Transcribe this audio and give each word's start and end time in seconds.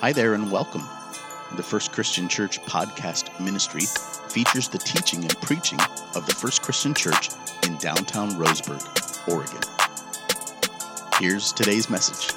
Hi 0.00 0.12
there 0.12 0.34
and 0.34 0.52
welcome. 0.52 0.82
The 1.56 1.62
First 1.62 1.90
Christian 1.90 2.28
Church 2.28 2.60
podcast 2.64 3.40
ministry 3.42 3.80
features 4.28 4.68
the 4.68 4.76
teaching 4.76 5.20
and 5.22 5.34
preaching 5.40 5.80
of 6.14 6.26
the 6.26 6.34
First 6.34 6.60
Christian 6.60 6.92
Church 6.92 7.30
in 7.66 7.78
downtown 7.78 8.32
Roseburg, 8.32 8.84
Oregon. 9.26 9.58
Here's 11.18 11.50
today's 11.50 11.88
message. 11.88 12.30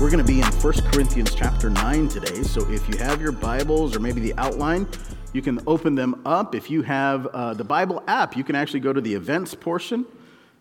We're 0.00 0.10
going 0.10 0.24
to 0.24 0.32
be 0.32 0.42
in 0.42 0.46
1 0.46 0.72
Corinthians 0.92 1.34
chapter 1.34 1.70
9 1.70 2.06
today. 2.06 2.44
So 2.44 2.64
if 2.70 2.88
you 2.88 2.96
have 2.98 3.20
your 3.20 3.32
Bibles 3.32 3.96
or 3.96 3.98
maybe 3.98 4.20
the 4.20 4.34
outline, 4.38 4.86
you 5.32 5.42
can 5.42 5.58
open 5.66 5.96
them 5.96 6.22
up. 6.24 6.54
If 6.54 6.70
you 6.70 6.82
have 6.82 7.26
uh, 7.26 7.52
the 7.52 7.64
Bible 7.64 8.00
app, 8.06 8.36
you 8.36 8.44
can 8.44 8.54
actually 8.54 8.80
go 8.80 8.92
to 8.92 9.00
the 9.00 9.14
events 9.14 9.56
portion, 9.56 10.06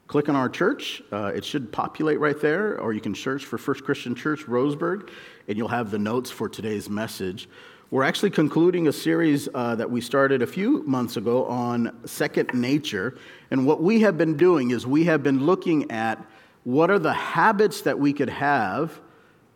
click 0.08 0.30
on 0.30 0.36
our 0.36 0.50
church. 0.50 1.02
Uh, 1.12 1.32
it 1.36 1.44
should 1.44 1.72
populate 1.72 2.20
right 2.20 2.40
there, 2.40 2.80
or 2.80 2.94
you 2.94 3.02
can 3.02 3.16
search 3.16 3.46
for 3.46 3.58
First 3.58 3.84
Christian 3.84 4.16
Church 4.16 4.46
Roseburg, 4.46 5.10
and 5.48 5.58
you'll 5.58 5.68
have 5.68 5.92
the 5.92 6.00
notes 6.00 6.30
for 6.30 6.48
today's 6.48 6.90
message. 6.90 7.50
We're 7.92 8.04
actually 8.04 8.32
concluding 8.32 8.88
a 8.88 8.94
series 8.94 9.48
uh, 9.54 9.76
that 9.76 9.90
we 9.90 10.02
started 10.02 10.42
a 10.42 10.48
few 10.48 10.84
months 10.84 11.18
ago 11.18 11.46
on 11.46 11.96
second 12.06 12.54
nature. 12.54 13.18
And 13.52 13.66
what 13.66 13.82
we 13.82 14.02
have 14.02 14.18
been 14.18 14.38
doing 14.38 14.72
is 14.72 14.88
we 14.88 15.06
have 15.06 15.24
been 15.24 15.46
looking 15.46 15.92
at 15.92 16.24
what 16.64 16.90
are 16.90 17.00
the 17.00 17.14
habits 17.14 17.82
that 17.82 17.98
we 18.00 18.12
could 18.12 18.30
have 18.30 19.00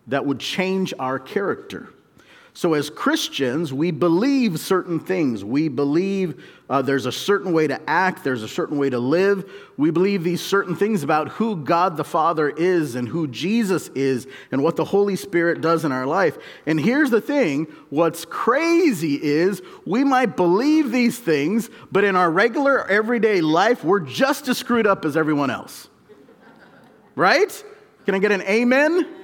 that 0.07 0.25
would 0.25 0.39
change 0.39 0.93
our 0.99 1.19
character. 1.19 1.89
So, 2.53 2.73
as 2.73 2.89
Christians, 2.89 3.71
we 3.71 3.91
believe 3.91 4.59
certain 4.59 4.99
things. 4.99 5.45
We 5.45 5.67
believe 5.67 6.43
uh, 6.69 6.81
there's 6.81 7.05
a 7.05 7.11
certain 7.11 7.53
way 7.53 7.67
to 7.67 7.79
act, 7.89 8.23
there's 8.23 8.43
a 8.43 8.47
certain 8.47 8.77
way 8.77 8.89
to 8.89 8.99
live. 8.99 9.49
We 9.77 9.91
believe 9.91 10.23
these 10.23 10.41
certain 10.41 10.75
things 10.75 11.03
about 11.03 11.29
who 11.29 11.55
God 11.55 11.95
the 11.95 12.03
Father 12.03 12.49
is 12.49 12.95
and 12.95 13.07
who 13.07 13.27
Jesus 13.27 13.89
is 13.89 14.27
and 14.51 14.63
what 14.63 14.75
the 14.75 14.85
Holy 14.85 15.15
Spirit 15.15 15.61
does 15.61 15.85
in 15.85 15.91
our 15.91 16.05
life. 16.05 16.37
And 16.65 16.79
here's 16.79 17.11
the 17.11 17.21
thing 17.21 17.65
what's 17.89 18.25
crazy 18.25 19.15
is 19.21 19.61
we 19.85 20.03
might 20.03 20.35
believe 20.35 20.91
these 20.91 21.19
things, 21.19 21.69
but 21.91 22.03
in 22.03 22.15
our 22.15 22.29
regular 22.31 22.87
everyday 22.89 23.41
life, 23.41 23.83
we're 23.83 23.99
just 23.99 24.47
as 24.47 24.57
screwed 24.57 24.87
up 24.87 25.05
as 25.05 25.15
everyone 25.15 25.49
else. 25.49 25.87
Right? 27.15 27.63
Can 28.05 28.15
I 28.15 28.19
get 28.19 28.31
an 28.31 28.41
amen? 28.41 29.18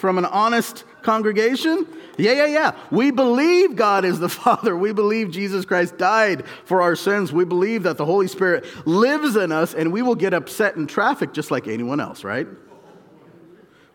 From 0.00 0.18
an 0.18 0.24
honest 0.24 0.84
congregation? 1.02 1.86
Yeah, 2.16 2.32
yeah, 2.32 2.46
yeah. 2.46 2.76
We 2.90 3.10
believe 3.10 3.76
God 3.76 4.04
is 4.04 4.18
the 4.18 4.28
Father. 4.40 4.76
We 4.76 4.92
believe 4.92 5.30
Jesus 5.30 5.64
Christ 5.64 5.96
died 5.98 6.44
for 6.64 6.82
our 6.82 6.96
sins. 6.96 7.32
We 7.32 7.44
believe 7.44 7.84
that 7.84 7.96
the 7.96 8.04
Holy 8.04 8.26
Spirit 8.26 8.64
lives 8.86 9.36
in 9.36 9.52
us 9.52 9.74
and 9.74 9.92
we 9.92 10.02
will 10.02 10.14
get 10.14 10.34
upset 10.34 10.76
in 10.76 10.86
traffic 10.86 11.32
just 11.32 11.50
like 11.50 11.68
anyone 11.68 12.00
else, 12.00 12.24
right? 12.24 12.48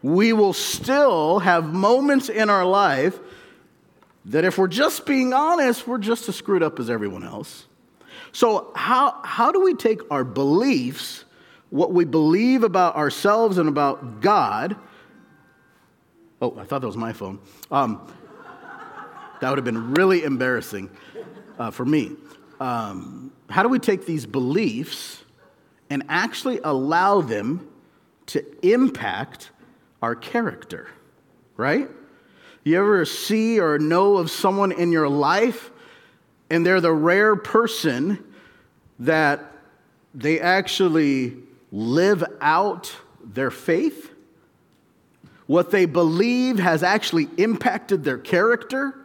We 0.02 0.33
will 0.33 0.53
still 0.53 1.39
have 1.39 1.66
moments 1.66 2.30
in 2.30 2.50
our 2.50 2.66
life 2.66 3.20
that 4.26 4.44
if 4.44 4.58
we're 4.58 4.67
just 4.67 5.06
being 5.06 5.33
honest, 5.33 5.88
we're 5.88 5.98
just 5.98 6.30
as 6.30 6.36
screwed 6.36 6.64
up 6.64 6.80
as 6.80 6.89
everyone 6.89 7.23
else. 7.23 7.66
So, 8.31 8.72
how, 8.76 9.20
how 9.23 9.52
do 9.52 9.61
we 9.61 9.76
take 9.76 10.02
our 10.11 10.23
beliefs, 10.23 11.26
what 11.70 11.94
we 11.94 12.06
believe 12.06 12.64
about 12.64 12.95
ourselves 12.95 13.58
and 13.58 13.70
about 13.70 14.22
God, 14.22 14.76
Oh, 16.41 16.58
I 16.59 16.64
thought 16.64 16.81
that 16.81 16.88
was 16.88 16.97
my 16.97 17.14
phone. 17.14 17.39
Um, 17.72 18.11
that 19.39 19.50
would 19.50 19.58
have 19.58 19.66
been 19.66 19.94
really 19.94 20.23
embarrassing 20.23 20.89
uh, 21.59 21.72
for 21.72 21.86
me. 21.86 22.11
Um, 22.59 23.31
how 23.50 23.64
do 23.64 23.69
we 23.69 23.80
take 23.80 24.05
these 24.05 24.25
beliefs 24.25 25.23
and 25.89 26.03
actually 26.09 26.59
allow 26.64 27.22
them 27.22 27.67
to 28.27 28.44
impact 28.67 29.52
our 30.02 30.16
character, 30.16 30.88
right? 31.58 31.89
You 32.64 32.80
ever 32.80 33.05
see 33.05 33.59
or 33.59 33.77
know 33.77 34.17
of 34.17 34.31
someone 34.31 34.72
in 34.72 34.92
your 34.92 35.08
life 35.08 35.70
and 36.49 36.66
they're 36.66 36.81
the 36.81 36.94
rare 36.94 37.36
person 37.36 38.23
that 38.99 39.52
they 40.14 40.39
actually 40.39 41.36
live 41.71 42.23
out 42.42 42.95
their 43.23 43.52
faith? 43.52 44.14
What 45.48 45.72
they 45.72 45.86
believe 45.86 46.60
has 46.60 46.83
actually 46.83 47.28
impacted 47.38 48.04
their 48.04 48.17
character. 48.17 48.95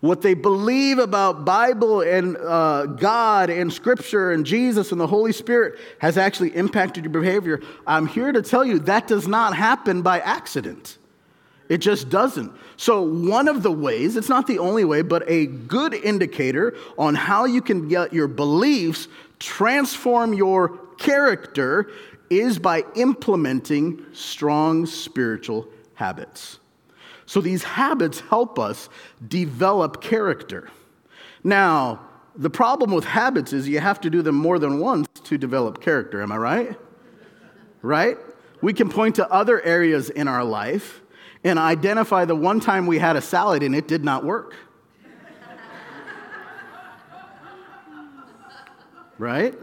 What 0.00 0.20
they 0.20 0.34
believe 0.34 0.98
about 0.98 1.46
Bible 1.46 2.02
and 2.02 2.36
uh, 2.36 2.84
God 2.86 3.48
and 3.48 3.72
Scripture 3.72 4.32
and 4.32 4.44
Jesus 4.44 4.92
and 4.92 5.00
the 5.00 5.06
Holy 5.06 5.32
Spirit 5.32 5.78
has 5.98 6.18
actually 6.18 6.54
impacted 6.54 7.04
your 7.04 7.12
behavior. 7.12 7.62
I'm 7.86 8.06
here 8.06 8.30
to 8.30 8.42
tell 8.42 8.64
you 8.64 8.80
that 8.80 9.06
does 9.06 9.26
not 9.26 9.56
happen 9.56 10.02
by 10.02 10.20
accident. 10.20 10.98
It 11.70 11.78
just 11.78 12.10
doesn't. 12.10 12.52
So, 12.76 13.00
one 13.00 13.48
of 13.48 13.62
the 13.62 13.72
ways, 13.72 14.16
it's 14.16 14.28
not 14.28 14.46
the 14.46 14.58
only 14.58 14.84
way, 14.84 15.00
but 15.00 15.22
a 15.26 15.46
good 15.46 15.94
indicator 15.94 16.76
on 16.98 17.14
how 17.14 17.46
you 17.46 17.62
can 17.62 17.88
get 17.88 18.12
your 18.12 18.28
beliefs 18.28 19.08
transform 19.38 20.34
your 20.34 20.78
character 20.98 21.90
is 22.30 22.58
by 22.58 22.84
implementing 22.94 24.04
strong 24.12 24.86
spiritual 24.86 25.68
habits. 25.94 26.60
So 27.26 27.40
these 27.40 27.64
habits 27.64 28.20
help 28.20 28.58
us 28.58 28.88
develop 29.26 30.02
character. 30.02 30.68
Now, 31.42 32.00
the 32.36 32.50
problem 32.50 32.92
with 32.92 33.04
habits 33.04 33.52
is 33.52 33.68
you 33.68 33.80
have 33.80 34.00
to 34.02 34.10
do 34.10 34.22
them 34.22 34.34
more 34.34 34.58
than 34.58 34.78
once 34.78 35.08
to 35.24 35.38
develop 35.38 35.80
character. 35.80 36.22
Am 36.22 36.32
I 36.32 36.36
right? 36.36 36.78
Right? 37.82 38.18
We 38.60 38.72
can 38.72 38.88
point 38.88 39.16
to 39.16 39.30
other 39.30 39.60
areas 39.62 40.10
in 40.10 40.26
our 40.26 40.44
life 40.44 41.02
and 41.44 41.58
identify 41.58 42.24
the 42.24 42.34
one 42.34 42.60
time 42.60 42.86
we 42.86 42.98
had 42.98 43.16
a 43.16 43.20
salad 43.20 43.62
and 43.62 43.74
it 43.74 43.86
did 43.86 44.04
not 44.04 44.24
work. 44.24 44.54
right? 49.18 49.54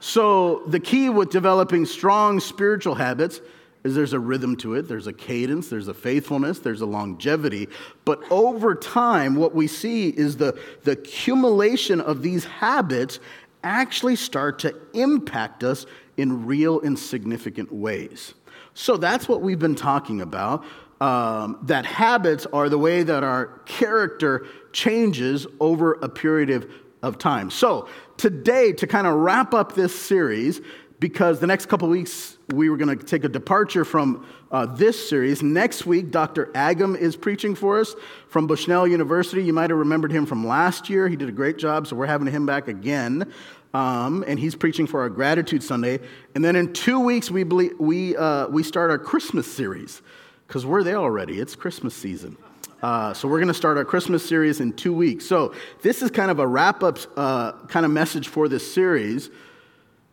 So, 0.00 0.62
the 0.66 0.80
key 0.80 1.10
with 1.10 1.28
developing 1.28 1.84
strong 1.84 2.40
spiritual 2.40 2.94
habits 2.94 3.42
is 3.84 3.94
there's 3.94 4.14
a 4.14 4.18
rhythm 4.18 4.56
to 4.56 4.74
it, 4.74 4.88
there's 4.88 5.06
a 5.06 5.12
cadence, 5.12 5.68
there's 5.68 5.88
a 5.88 5.94
faithfulness, 5.94 6.58
there's 6.58 6.80
a 6.80 6.86
longevity. 6.86 7.68
But 8.06 8.22
over 8.30 8.74
time, 8.74 9.34
what 9.34 9.54
we 9.54 9.66
see 9.66 10.08
is 10.08 10.38
the, 10.38 10.58
the 10.84 10.92
accumulation 10.92 12.00
of 12.00 12.22
these 12.22 12.46
habits 12.46 13.20
actually 13.62 14.16
start 14.16 14.58
to 14.60 14.74
impact 14.94 15.62
us 15.64 15.84
in 16.16 16.46
real 16.46 16.80
and 16.80 16.98
significant 16.98 17.70
ways. 17.70 18.32
So, 18.72 18.96
that's 18.96 19.28
what 19.28 19.42
we've 19.42 19.58
been 19.58 19.74
talking 19.74 20.22
about. 20.22 20.64
Um, 21.02 21.58
that 21.62 21.84
habits 21.84 22.46
are 22.52 22.68
the 22.68 22.78
way 22.78 23.02
that 23.02 23.22
our 23.22 23.46
character 23.64 24.46
changes 24.72 25.46
over 25.58 25.94
a 25.94 26.08
period 26.08 26.50
of, 26.50 26.70
of 27.02 27.18
time. 27.18 27.50
So, 27.50 27.88
today, 28.16 28.72
to 28.72 28.86
kind 28.86 29.06
of 29.06 29.14
wrap 29.14 29.54
up 29.54 29.74
this 29.74 29.98
series, 29.98 30.60
because 31.00 31.40
the 31.40 31.46
next 31.46 31.66
couple 31.66 31.88
weeks 31.88 32.36
we 32.52 32.68
were 32.68 32.76
going 32.76 32.96
to 32.96 33.04
take 33.04 33.24
a 33.24 33.28
departure 33.28 33.84
from 33.84 34.26
uh, 34.52 34.66
this 34.66 35.08
series. 35.08 35.42
Next 35.42 35.86
week, 35.86 36.10
Dr. 36.10 36.46
Agam 36.54 36.96
is 36.96 37.16
preaching 37.16 37.54
for 37.54 37.80
us 37.80 37.94
from 38.28 38.46
Bushnell 38.46 38.86
University. 38.86 39.42
You 39.42 39.52
might 39.52 39.70
have 39.70 39.78
remembered 39.78 40.12
him 40.12 40.26
from 40.26 40.46
last 40.46 40.90
year. 40.90 41.08
He 41.08 41.16
did 41.16 41.28
a 41.28 41.32
great 41.32 41.56
job, 41.56 41.86
so 41.86 41.96
we're 41.96 42.06
having 42.06 42.30
him 42.30 42.44
back 42.44 42.68
again. 42.68 43.32
Um, 43.72 44.24
and 44.26 44.38
he's 44.38 44.54
preaching 44.54 44.86
for 44.86 45.00
our 45.00 45.08
Gratitude 45.08 45.62
Sunday. 45.62 46.00
And 46.34 46.44
then 46.44 46.56
in 46.56 46.72
two 46.72 47.00
weeks, 47.00 47.30
we, 47.30 47.44
believe, 47.44 47.78
we, 47.78 48.16
uh, 48.16 48.48
we 48.48 48.62
start 48.62 48.90
our 48.90 48.98
Christmas 48.98 49.50
series 49.50 50.02
because 50.46 50.66
we're 50.66 50.82
there 50.82 50.96
already. 50.96 51.40
It's 51.40 51.54
Christmas 51.54 51.94
season. 51.94 52.36
Uh, 52.82 53.12
so 53.12 53.28
we're 53.28 53.38
going 53.38 53.48
to 53.48 53.54
start 53.54 53.76
our 53.76 53.84
Christmas 53.84 54.26
series 54.26 54.60
in 54.60 54.72
two 54.72 54.92
weeks. 54.92 55.26
So 55.26 55.54
this 55.82 56.02
is 56.02 56.10
kind 56.10 56.30
of 56.30 56.38
a 56.38 56.46
wrap 56.46 56.82
up 56.82 56.98
uh, 57.16 57.52
kind 57.66 57.84
of 57.84 57.92
message 57.92 58.28
for 58.28 58.48
this 58.48 58.72
series. 58.72 59.30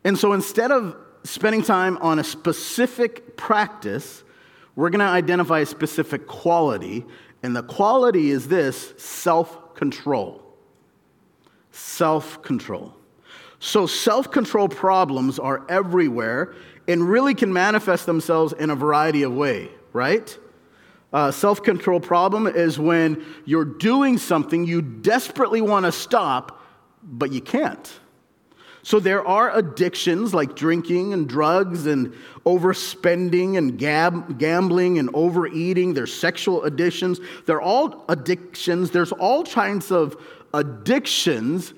And 0.03 0.17
so 0.17 0.33
instead 0.33 0.71
of 0.71 0.95
spending 1.23 1.63
time 1.63 1.97
on 1.97 2.19
a 2.19 2.23
specific 2.23 3.37
practice, 3.37 4.23
we're 4.75 4.89
going 4.89 4.99
to 4.99 5.05
identify 5.05 5.59
a 5.59 5.65
specific 5.65 6.27
quality. 6.27 7.05
And 7.41 7.55
the 7.55 7.63
quality 7.63 8.31
is 8.31 8.47
this 8.47 8.93
self 8.97 9.75
control. 9.75 10.43
Self 11.71 12.41
control. 12.41 12.93
So, 13.59 13.87
self 13.87 14.31
control 14.31 14.67
problems 14.67 15.39
are 15.39 15.65
everywhere 15.69 16.53
and 16.87 17.09
really 17.09 17.33
can 17.33 17.51
manifest 17.51 18.05
themselves 18.05 18.53
in 18.53 18.69
a 18.69 18.75
variety 18.75 19.23
of 19.23 19.33
ways, 19.33 19.69
right? 19.93 20.37
Uh, 21.13 21.31
Self 21.31 21.63
control 21.63 21.99
problem 21.99 22.47
is 22.47 22.77
when 22.77 23.25
you're 23.45 23.65
doing 23.65 24.17
something 24.17 24.65
you 24.65 24.81
desperately 24.81 25.61
want 25.61 25.85
to 25.85 25.91
stop, 25.91 26.61
but 27.03 27.31
you 27.31 27.41
can't. 27.41 27.99
So 28.83 29.01
there 29.01 29.25
are 29.27 29.53
addictions 29.53 30.33
like 30.33 30.55
drinking 30.55 31.11
and 31.11 31.27
drugs 31.27 31.87
and 31.87 32.13
overspending 32.45 33.57
and 33.57 33.77
gab- 33.77 34.39
gambling 34.39 34.97
and 34.97 35.09
overeating. 35.13 35.93
There's 35.93 36.13
sexual 36.13 36.63
addictions. 36.63 37.19
They're 37.45 37.61
all 37.61 38.05
addictions. 38.07 38.91
There's 38.91 39.11
all 39.11 39.43
kinds 39.43 39.91
of 39.91 40.15
addictions. 40.53 41.73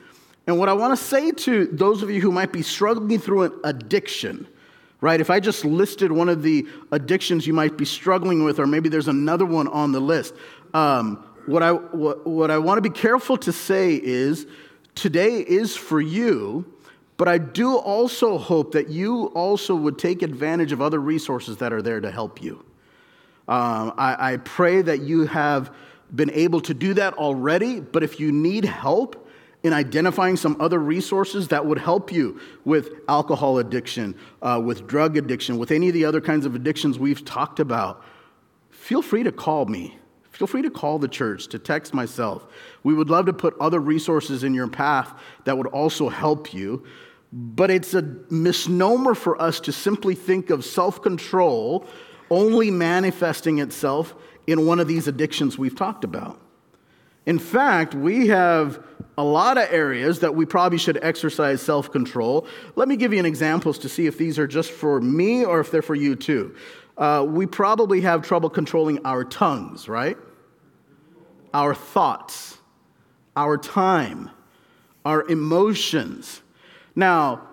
And 0.45 0.59
what 0.59 0.69
I 0.69 0.73
want 0.73 0.97
to 0.97 1.03
say 1.03 1.31
to 1.31 1.65
those 1.67 2.03
of 2.03 2.11
you 2.11 2.21
who 2.21 2.31
might 2.31 2.53
be 2.53 2.61
struggling 2.61 3.17
through 3.17 3.41
an 3.41 3.59
addiction, 3.63 4.47
right? 5.01 5.22
If 5.22 5.30
I 5.30 5.40
just 5.40 5.63
listed 5.63 6.12
one 6.12 6.30
of 6.30 6.44
the 6.44 6.68
addictions 6.92 7.48
you 7.48 7.54
might 7.54 7.78
be 7.78 7.86
struggling 7.86 8.44
with, 8.44 8.60
or 8.60 8.68
maybe 8.68 8.90
there's 8.90 9.07
another 9.07 9.46
one 9.46 9.68
on 9.68 9.92
the 9.92 10.00
list, 10.00 10.34
um, 10.74 11.24
what 11.46 11.63
I, 11.63 11.72
what, 11.72 12.28
what 12.28 12.51
I 12.51 12.57
want 12.57 12.78
to 12.78 12.81
be 12.81 12.90
careful 12.90 13.38
to 13.38 13.51
say 13.51 13.96
is 13.96 14.46
today 14.96 15.40
is 15.40 15.75
for 15.75 16.01
you, 16.01 16.66
but 17.18 17.28
I 17.28 17.38
do 17.38 17.75
also 17.75 18.38
hope 18.38 18.74
that 18.74 18.90
you 18.90 19.25
also 19.28 19.75
would 19.75 19.98
take 19.98 20.22
advantage 20.22 20.72
of 20.72 20.81
other 20.81 21.00
resources 21.00 21.57
that 21.57 21.74
are 21.74 21.81
there 21.81 22.00
to 22.00 22.12
help 22.12 22.42
you. 22.42 22.63
Um, 23.48 23.94
I, 23.98 24.34
I 24.34 24.38
pray 24.38 24.81
that 24.81 25.01
you 25.01 25.25
have 25.25 25.74
been 26.13 26.30
able 26.31 26.62
to 26.62 26.74
do 26.74 26.94
that 26.96 27.16
already, 27.16 27.80
but 27.80 28.04
if 28.04 28.19
you 28.19 28.31
need 28.31 28.63
help, 28.66 29.28
in 29.63 29.73
identifying 29.73 30.38
some 30.38 30.56
other 30.59 30.79
resources 30.79 31.50
that 31.50 31.65
would 31.65 31.79
help 31.79 32.11
you 32.11 32.39
with 32.63 32.91
alcohol 33.09 33.57
addiction, 33.57 34.15
uh, 34.41 34.61
with 34.63 34.88
drug 34.88 35.17
addiction, 35.17 35.57
with 35.57 35.71
any 35.71 35.89
of 35.89 35.94
the 35.94 36.06
other 36.06 36.21
kinds 36.21 36.45
of 36.45 36.56
addictions 36.56 36.97
we've 36.97 37.25
talked 37.25 37.59
about, 37.59 38.01
feel 38.69 39.01
free 39.01 39.23
to 39.23 39.31
call 39.31 39.65
me. 39.65 39.97
Feel 40.31 40.47
free 40.47 40.61
to 40.61 40.69
call 40.69 41.00
the 41.00 41.07
church, 41.09 41.47
to 41.47 41.59
text 41.59 41.94
myself. 41.94 42.47
We 42.83 42.94
would 42.94 43.09
love 43.09 43.25
to 43.25 43.33
put 43.33 43.57
other 43.59 43.79
resources 43.79 44.45
in 44.45 44.53
your 44.53 44.69
path 44.69 45.13
that 45.44 45.57
would 45.57 45.67
also 45.67 46.07
help 46.07 46.53
you. 46.53 46.85
But 47.33 47.69
it's 47.69 47.94
a 47.94 48.01
misnomer 48.29 49.13
for 49.15 49.39
us 49.41 49.59
to 49.62 49.73
simply 49.73 50.15
think 50.15 50.50
of 50.50 50.63
self 50.63 51.01
control 51.01 51.85
only 52.29 52.71
manifesting 52.71 53.59
itself 53.59 54.15
in 54.47 54.65
one 54.65 54.79
of 54.79 54.88
these 54.88 55.07
addictions 55.07 55.57
we've 55.57 55.75
talked 55.75 56.03
about. 56.03 56.39
In 57.25 57.39
fact, 57.39 57.94
we 57.94 58.27
have 58.27 58.83
a 59.18 59.24
lot 59.24 59.57
of 59.57 59.68
areas 59.71 60.19
that 60.19 60.33
we 60.33 60.45
probably 60.45 60.77
should 60.77 60.98
exercise 61.01 61.62
self 61.62 61.92
control. 61.92 62.48
Let 62.75 62.88
me 62.88 62.95
give 62.95 63.12
you 63.13 63.19
an 63.19 63.25
examples 63.25 63.77
to 63.80 63.89
see 63.89 64.07
if 64.07 64.18
these 64.18 64.39
are 64.39 64.48
just 64.48 64.71
for 64.71 65.01
me 65.01 65.44
or 65.44 65.60
if 65.60 65.71
they're 65.71 65.81
for 65.81 65.95
you 65.95 66.16
too. 66.16 66.56
Uh, 66.98 67.25
we 67.27 67.45
probably 67.45 68.01
have 68.01 68.21
trouble 68.21 68.50
controlling 68.50 69.06
our 69.06 69.24
tongues, 69.24 69.88
right? 69.88 70.18
Our 71.54 71.75
thoughts, 71.75 72.57
our 73.36 73.57
time, 73.57 74.30
our 75.06 75.27
emotions. 75.27 76.42
Now, 76.95 77.48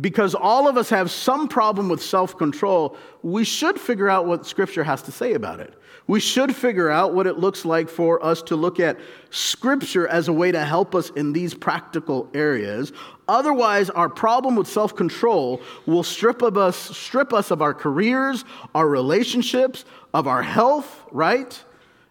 because 0.00 0.34
all 0.34 0.68
of 0.68 0.76
us 0.76 0.90
have 0.90 1.10
some 1.10 1.48
problem 1.48 1.88
with 1.88 2.02
self 2.02 2.36
control, 2.36 2.96
we 3.22 3.44
should 3.44 3.80
figure 3.80 4.08
out 4.08 4.26
what 4.26 4.46
Scripture 4.46 4.84
has 4.84 5.02
to 5.02 5.12
say 5.12 5.32
about 5.32 5.60
it. 5.60 5.74
We 6.08 6.20
should 6.20 6.54
figure 6.54 6.88
out 6.88 7.14
what 7.14 7.26
it 7.26 7.38
looks 7.38 7.64
like 7.64 7.88
for 7.88 8.24
us 8.24 8.40
to 8.42 8.56
look 8.56 8.78
at 8.78 8.98
Scripture 9.30 10.06
as 10.06 10.28
a 10.28 10.32
way 10.32 10.52
to 10.52 10.64
help 10.64 10.94
us 10.94 11.10
in 11.10 11.32
these 11.32 11.52
practical 11.52 12.28
areas. 12.32 12.92
Otherwise, 13.26 13.90
our 13.90 14.08
problem 14.08 14.54
with 14.54 14.68
self 14.68 14.94
control 14.94 15.60
will 15.84 16.04
strip, 16.04 16.42
of 16.42 16.56
us, 16.56 16.76
strip 16.76 17.32
us 17.32 17.50
of 17.50 17.60
our 17.60 17.74
careers, 17.74 18.44
our 18.74 18.88
relationships, 18.88 19.84
of 20.14 20.28
our 20.28 20.42
health, 20.42 21.02
right? 21.10 21.60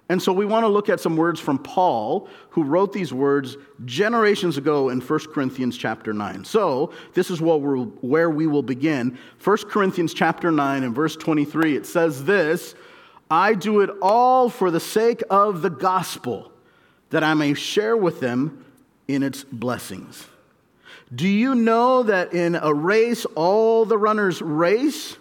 And 0.08 0.22
so 0.22 0.32
we 0.32 0.46
want 0.46 0.66
to 0.66 0.68
look 0.68 0.88
at 0.88 1.00
some 1.00 1.18
words 1.18 1.40
from 1.40 1.58
Paul, 1.58 2.28
who 2.50 2.64
wrote 2.64 2.94
these 2.94 3.12
words 3.12 3.58
generations 3.86 4.56
ago 4.58 4.90
in 4.90 5.02
1 5.02 5.20
Corinthians 5.34 5.78
chapter 5.78 6.14
9. 6.14 6.46
So 6.46 6.92
this 7.16 7.32
is 7.32 7.42
where 7.42 8.30
we 8.30 8.46
will 8.46 8.62
begin. 8.62 9.18
1 9.44 9.58
Corinthians 9.70 10.14
chapter 10.14 10.52
9 10.52 10.84
and 10.84 10.94
verse 10.94 11.16
23, 11.16 11.76
it 11.76 11.88
says 11.88 12.24
this 12.24 12.76
I 13.30 13.54
do 13.54 13.82
it 13.82 13.90
all 14.02 14.50
for 14.50 14.70
the 14.72 14.80
sake 14.80 15.24
of 15.30 15.62
the 15.62 15.70
gospel, 15.70 16.52
that 17.10 17.24
I 17.24 17.34
may 17.34 17.54
share 17.54 17.98
with 17.98 18.20
them 18.20 18.66
in 19.08 19.24
its 19.24 19.44
blessings. 19.44 20.28
Do 21.14 21.28
you 21.28 21.56
know 21.56 22.04
that 22.04 22.34
in 22.34 22.56
a 22.56 22.74
race, 22.74 23.26
all 23.36 23.86
the 23.86 23.98
runners 23.98 24.42
race, 24.42 25.18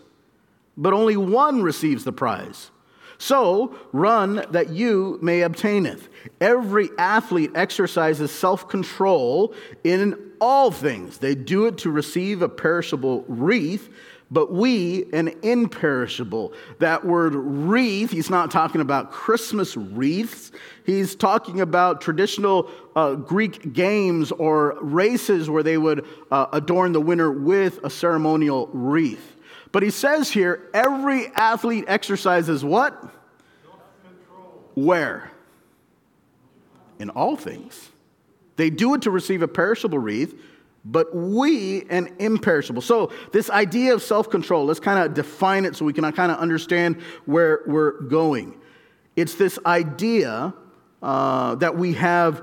but 0.76 0.92
only 0.92 1.16
one 1.16 1.62
receives 1.62 2.04
the 2.04 2.12
prize? 2.12 2.70
So 3.18 3.76
run 3.92 4.44
that 4.50 4.70
you 4.70 5.18
may 5.22 5.42
obtain 5.42 5.86
it. 5.86 6.00
Every 6.40 6.90
athlete 6.98 7.52
exercises 7.54 8.30
self 8.30 8.68
control 8.68 9.54
in 9.82 10.32
all 10.40 10.70
things. 10.70 11.18
They 11.18 11.34
do 11.34 11.66
it 11.66 11.78
to 11.78 11.90
receive 11.90 12.42
a 12.42 12.48
perishable 12.48 13.24
wreath, 13.28 13.88
but 14.30 14.52
we 14.52 15.04
an 15.12 15.28
imperishable. 15.42 16.52
That 16.78 17.04
word 17.04 17.34
wreath, 17.34 18.10
he's 18.10 18.30
not 18.30 18.50
talking 18.50 18.80
about 18.80 19.10
Christmas 19.10 19.76
wreaths. 19.76 20.50
He's 20.84 21.14
talking 21.14 21.60
about 21.60 22.00
traditional 22.00 22.70
uh, 22.96 23.14
Greek 23.14 23.72
games 23.72 24.32
or 24.32 24.78
races 24.80 25.48
where 25.48 25.62
they 25.62 25.78
would 25.78 26.06
uh, 26.30 26.46
adorn 26.52 26.92
the 26.92 27.00
winner 27.00 27.30
with 27.30 27.84
a 27.84 27.90
ceremonial 27.90 28.68
wreath. 28.72 29.36
But 29.72 29.82
he 29.82 29.90
says 29.90 30.30
here 30.30 30.68
every 30.72 31.28
athlete 31.34 31.84
exercises 31.86 32.64
what? 32.64 33.02
Where? 34.74 35.30
In 36.98 37.10
all 37.10 37.36
things. 37.36 37.90
They 38.56 38.70
do 38.70 38.94
it 38.94 39.02
to 39.02 39.10
receive 39.10 39.42
a 39.42 39.48
perishable 39.48 39.98
wreath, 39.98 40.40
but 40.84 41.14
we 41.14 41.84
an 41.88 42.14
imperishable. 42.18 42.82
So, 42.82 43.10
this 43.32 43.48
idea 43.50 43.94
of 43.94 44.02
self 44.02 44.28
control, 44.28 44.66
let's 44.66 44.80
kind 44.80 45.04
of 45.04 45.14
define 45.14 45.64
it 45.64 45.76
so 45.76 45.84
we 45.84 45.92
can 45.92 46.10
kind 46.12 46.30
of 46.30 46.38
understand 46.38 47.00
where 47.24 47.62
we're 47.66 48.00
going. 48.02 48.58
It's 49.16 49.34
this 49.34 49.58
idea 49.64 50.52
uh, 51.02 51.54
that 51.56 51.76
we 51.76 51.94
have 51.94 52.42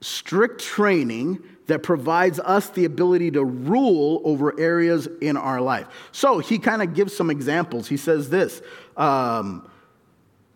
strict 0.00 0.60
training 0.60 1.42
that 1.66 1.82
provides 1.82 2.40
us 2.40 2.70
the 2.70 2.84
ability 2.84 3.30
to 3.32 3.44
rule 3.44 4.22
over 4.24 4.58
areas 4.58 5.06
in 5.20 5.36
our 5.36 5.60
life. 5.60 5.86
So 6.12 6.38
he 6.38 6.58
kind 6.58 6.82
of 6.82 6.94
gives 6.94 7.14
some 7.14 7.30
examples. 7.30 7.88
He 7.88 7.96
says 7.96 8.30
this 8.30 8.62
um, 8.96 9.68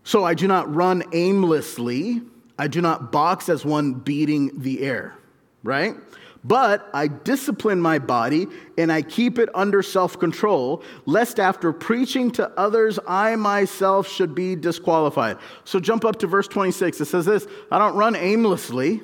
So 0.04 0.24
I 0.24 0.34
do 0.34 0.48
not 0.48 0.74
run 0.74 1.02
aimlessly, 1.12 2.22
I 2.58 2.68
do 2.68 2.80
not 2.80 3.12
box 3.12 3.48
as 3.48 3.64
one 3.64 3.94
beating 3.94 4.60
the 4.60 4.82
air, 4.82 5.14
right? 5.62 5.96
But 6.44 6.90
I 6.92 7.06
discipline 7.06 7.80
my 7.80 8.00
body 8.00 8.48
and 8.76 8.90
I 8.90 9.02
keep 9.02 9.38
it 9.38 9.48
under 9.54 9.80
self 9.82 10.18
control, 10.18 10.82
lest 11.06 11.38
after 11.38 11.72
preaching 11.72 12.30
to 12.32 12.50
others, 12.58 12.98
I 13.06 13.36
myself 13.36 14.08
should 14.08 14.34
be 14.34 14.56
disqualified. 14.56 15.38
So 15.64 15.78
jump 15.78 16.04
up 16.04 16.18
to 16.18 16.26
verse 16.26 16.48
26. 16.48 17.00
It 17.00 17.04
says 17.04 17.26
this 17.26 17.46
I 17.70 17.78
don't 17.78 17.94
run 17.94 18.16
aimlessly. 18.16 19.02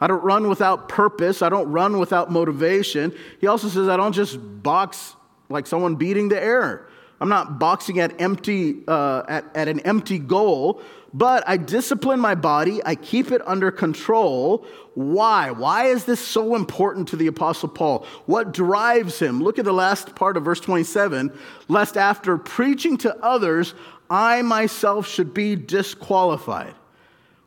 I 0.00 0.06
don't 0.06 0.22
run 0.22 0.48
without 0.48 0.88
purpose. 0.88 1.42
I 1.42 1.48
don't 1.48 1.70
run 1.72 1.98
without 1.98 2.30
motivation. 2.30 3.14
He 3.40 3.46
also 3.46 3.68
says, 3.68 3.88
I 3.88 3.96
don't 3.96 4.12
just 4.12 4.38
box 4.62 5.16
like 5.48 5.66
someone 5.66 5.96
beating 5.96 6.28
the 6.28 6.40
air. 6.40 6.85
I'm 7.20 7.28
not 7.28 7.58
boxing 7.58 7.98
at, 7.98 8.20
empty, 8.20 8.82
uh, 8.86 9.22
at, 9.28 9.44
at 9.54 9.68
an 9.68 9.80
empty 9.80 10.18
goal, 10.18 10.82
but 11.14 11.48
I 11.48 11.56
discipline 11.56 12.20
my 12.20 12.34
body. 12.34 12.82
I 12.84 12.94
keep 12.94 13.32
it 13.32 13.40
under 13.46 13.70
control. 13.70 14.66
Why? 14.94 15.50
Why 15.50 15.86
is 15.86 16.04
this 16.04 16.20
so 16.20 16.54
important 16.54 17.08
to 17.08 17.16
the 17.16 17.26
Apostle 17.26 17.70
Paul? 17.70 18.06
What 18.26 18.52
drives 18.52 19.18
him? 19.18 19.42
Look 19.42 19.58
at 19.58 19.64
the 19.64 19.72
last 19.72 20.14
part 20.14 20.36
of 20.36 20.44
verse 20.44 20.60
27 20.60 21.32
lest 21.68 21.96
after 21.96 22.36
preaching 22.36 22.98
to 22.98 23.16
others, 23.24 23.74
I 24.10 24.42
myself 24.42 25.06
should 25.06 25.32
be 25.32 25.56
disqualified. 25.56 26.74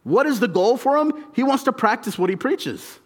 What 0.04 0.26
is 0.26 0.40
the 0.40 0.48
goal 0.48 0.78
for 0.78 0.98
him? 0.98 1.14
He 1.36 1.44
wants 1.44 1.64
to 1.66 1.72
practice 1.72 2.18
what 2.18 2.32
he 2.32 2.36
preaches. 2.36 3.00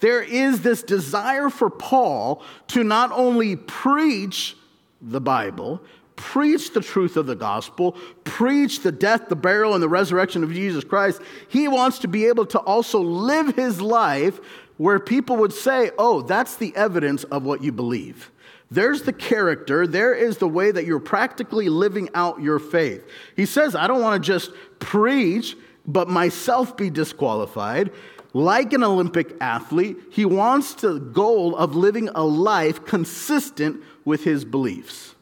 There 0.00 0.22
is 0.22 0.62
this 0.62 0.82
desire 0.82 1.50
for 1.50 1.68
Paul 1.68 2.42
to 2.68 2.82
not 2.82 3.12
only 3.12 3.56
preach 3.56 4.56
the 5.02 5.20
Bible, 5.20 5.82
preach 6.16 6.72
the 6.72 6.80
truth 6.80 7.16
of 7.16 7.26
the 7.26 7.34
gospel, 7.34 7.96
preach 8.24 8.80
the 8.80 8.92
death, 8.92 9.28
the 9.28 9.36
burial, 9.36 9.74
and 9.74 9.82
the 9.82 9.88
resurrection 9.88 10.44
of 10.44 10.52
Jesus 10.52 10.84
Christ. 10.84 11.20
He 11.48 11.68
wants 11.68 11.98
to 12.00 12.08
be 12.08 12.26
able 12.26 12.46
to 12.46 12.58
also 12.60 13.00
live 13.00 13.56
his 13.56 13.80
life 13.80 14.40
where 14.76 14.98
people 14.98 15.36
would 15.36 15.52
say, 15.52 15.90
oh, 15.98 16.22
that's 16.22 16.56
the 16.56 16.74
evidence 16.76 17.24
of 17.24 17.44
what 17.44 17.62
you 17.62 17.72
believe. 17.72 18.30
There's 18.70 19.02
the 19.02 19.12
character, 19.12 19.86
there 19.86 20.14
is 20.14 20.38
the 20.38 20.48
way 20.48 20.70
that 20.70 20.86
you're 20.86 20.98
practically 20.98 21.68
living 21.68 22.08
out 22.14 22.40
your 22.40 22.58
faith. 22.58 23.06
He 23.36 23.44
says, 23.44 23.74
I 23.74 23.86
don't 23.86 24.00
want 24.00 24.22
to 24.22 24.26
just 24.26 24.50
preach, 24.78 25.56
but 25.86 26.08
myself 26.08 26.76
be 26.76 26.88
disqualified. 26.88 27.92
Like 28.32 28.72
an 28.72 28.82
Olympic 28.82 29.36
athlete, 29.42 29.98
he 30.10 30.24
wants 30.24 30.72
the 30.74 30.98
goal 30.98 31.54
of 31.54 31.76
living 31.76 32.08
a 32.14 32.24
life 32.24 32.84
consistent 32.86 33.82
with 34.04 34.24
his 34.24 34.44
beliefs. 34.44 35.14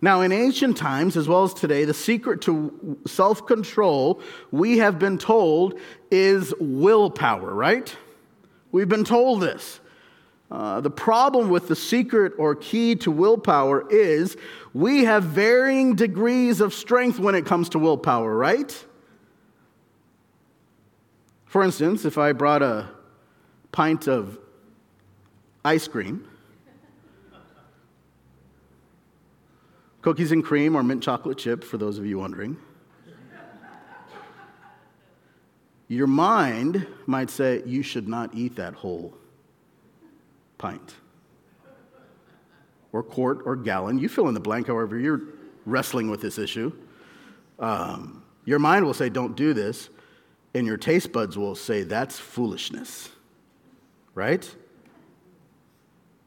Now, 0.00 0.22
in 0.22 0.32
ancient 0.32 0.76
times, 0.76 1.16
as 1.16 1.28
well 1.28 1.44
as 1.44 1.54
today, 1.54 1.84
the 1.84 1.94
secret 1.94 2.40
to 2.42 2.98
self 3.06 3.46
control, 3.46 4.20
we 4.50 4.78
have 4.78 4.98
been 4.98 5.16
told, 5.16 5.78
is 6.10 6.52
willpower, 6.58 7.54
right? 7.54 7.94
We've 8.72 8.88
been 8.88 9.04
told 9.04 9.42
this. 9.42 9.78
Uh, 10.50 10.80
the 10.80 10.90
problem 10.90 11.48
with 11.48 11.68
the 11.68 11.76
secret 11.76 12.32
or 12.36 12.54
key 12.54 12.96
to 12.96 13.10
willpower 13.10 13.88
is 13.90 14.36
we 14.74 15.04
have 15.04 15.22
varying 15.22 15.94
degrees 15.94 16.60
of 16.60 16.74
strength 16.74 17.18
when 17.18 17.34
it 17.34 17.46
comes 17.46 17.68
to 17.70 17.78
willpower, 17.78 18.36
right? 18.36 18.84
For 21.46 21.62
instance, 21.62 22.04
if 22.04 22.18
I 22.18 22.32
brought 22.32 22.62
a 22.62 22.88
pint 23.70 24.08
of 24.08 24.38
ice 25.64 25.86
cream 25.86 26.28
Cookies 30.02 30.32
and 30.32 30.44
cream 30.44 30.76
or 30.76 30.82
mint 30.82 31.02
chocolate 31.02 31.38
chip, 31.38 31.62
for 31.62 31.78
those 31.78 31.96
of 31.96 32.04
you 32.04 32.18
wondering. 32.18 32.56
Your 35.86 36.06
mind 36.06 36.86
might 37.06 37.30
say, 37.30 37.62
You 37.66 37.82
should 37.82 38.08
not 38.08 38.34
eat 38.34 38.56
that 38.56 38.74
whole 38.74 39.14
pint 40.58 40.94
or 42.92 43.02
quart 43.02 43.42
or 43.44 43.56
gallon. 43.56 43.98
You 43.98 44.08
fill 44.08 44.28
in 44.28 44.34
the 44.34 44.40
blank 44.40 44.66
however 44.66 44.98
you're 44.98 45.22
wrestling 45.66 46.10
with 46.10 46.20
this 46.20 46.38
issue. 46.38 46.72
Um, 47.58 48.24
your 48.44 48.58
mind 48.58 48.84
will 48.84 48.94
say, 48.94 49.08
Don't 49.08 49.36
do 49.36 49.54
this. 49.54 49.88
And 50.54 50.66
your 50.66 50.76
taste 50.76 51.12
buds 51.12 51.38
will 51.38 51.54
say, 51.54 51.82
That's 51.82 52.18
foolishness. 52.18 53.10
Right? 54.14 54.52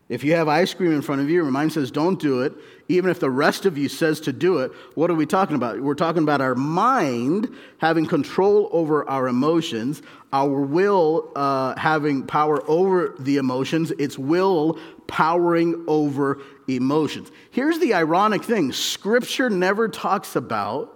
If 0.08 0.24
you 0.24 0.34
have 0.34 0.48
ice 0.48 0.72
cream 0.72 0.92
in 0.92 1.02
front 1.02 1.22
of 1.22 1.30
you, 1.30 1.36
your 1.36 1.46
mind 1.46 1.74
says, 1.74 1.90
Don't 1.90 2.20
do 2.20 2.42
it. 2.42 2.54
Even 2.88 3.10
if 3.10 3.20
the 3.20 3.30
rest 3.32 3.66
of 3.66 3.76
you 3.76 3.90
says 3.90 4.20
to 4.22 4.34
do 4.34 4.60
it, 4.60 4.72
what 4.94 5.10
are 5.10 5.16
we 5.16 5.26
talking 5.26 5.56
about? 5.56 5.82
We're 5.82 5.96
talking 5.96 6.22
about 6.22 6.42
our 6.42 6.54
mind 6.54 7.52
having 7.80 8.06
control 8.06 8.70
over 8.72 9.10
our 9.10 9.28
emotions, 9.28 10.04
our 10.32 10.62
will 10.62 11.32
uh, 11.36 11.76
having 11.76 12.22
power 12.28 12.62
over 12.70 13.16
the 13.18 13.38
emotions, 13.38 13.90
its 13.98 14.20
will 14.20 14.78
powering 15.08 15.84
over 15.88 16.40
emotions. 16.68 17.32
Here's 17.50 17.80
the 17.80 17.96
ironic 17.96 18.44
thing 18.44 18.72
Scripture 18.72 19.50
never 19.50 19.88
talks 19.88 20.36
about 20.36 20.92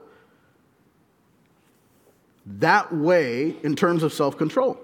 that 2.46 2.94
way 2.94 3.56
in 3.64 3.76
terms 3.76 4.04
of 4.04 4.14
self 4.14 4.38
control. 4.38 4.80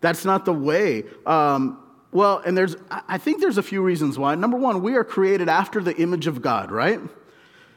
That's 0.00 0.24
not 0.24 0.44
the 0.44 0.52
way. 0.52 1.04
Um, 1.26 1.81
well, 2.12 2.42
and 2.44 2.56
there's, 2.56 2.76
I 2.90 3.16
think 3.16 3.40
there's 3.40 3.58
a 3.58 3.62
few 3.62 3.82
reasons 3.82 4.18
why. 4.18 4.34
Number 4.34 4.58
one, 4.58 4.82
we 4.82 4.96
are 4.96 5.04
created 5.04 5.48
after 5.48 5.80
the 5.80 5.96
image 5.96 6.26
of 6.26 6.42
God, 6.42 6.70
right? 6.70 7.00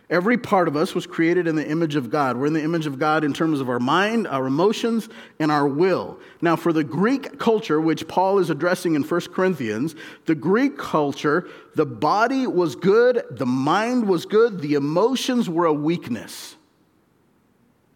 Every 0.09 0.37
part 0.37 0.67
of 0.67 0.75
us 0.75 0.93
was 0.93 1.07
created 1.07 1.47
in 1.47 1.55
the 1.55 1.67
image 1.67 1.95
of 1.95 2.11
God. 2.11 2.37
We're 2.37 2.45
in 2.45 2.53
the 2.53 2.63
image 2.63 2.85
of 2.85 2.99
God 2.99 3.23
in 3.23 3.33
terms 3.33 3.59
of 3.59 3.69
our 3.69 3.79
mind, 3.79 4.27
our 4.27 4.45
emotions, 4.45 5.09
and 5.39 5.51
our 5.51 5.67
will. 5.67 6.19
Now, 6.41 6.55
for 6.57 6.71
the 6.71 6.83
Greek 6.83 7.39
culture, 7.39 7.81
which 7.81 8.07
Paul 8.07 8.37
is 8.37 8.49
addressing 8.51 8.93
in 8.93 9.03
1 9.03 9.21
Corinthians, 9.33 9.95
the 10.25 10.35
Greek 10.35 10.77
culture, 10.77 11.47
the 11.73 11.87
body 11.87 12.45
was 12.45 12.75
good, 12.75 13.23
the 13.31 13.47
mind 13.47 14.07
was 14.07 14.25
good, 14.25 14.59
the 14.59 14.75
emotions 14.75 15.49
were 15.49 15.65
a 15.65 15.73
weakness. 15.73 16.55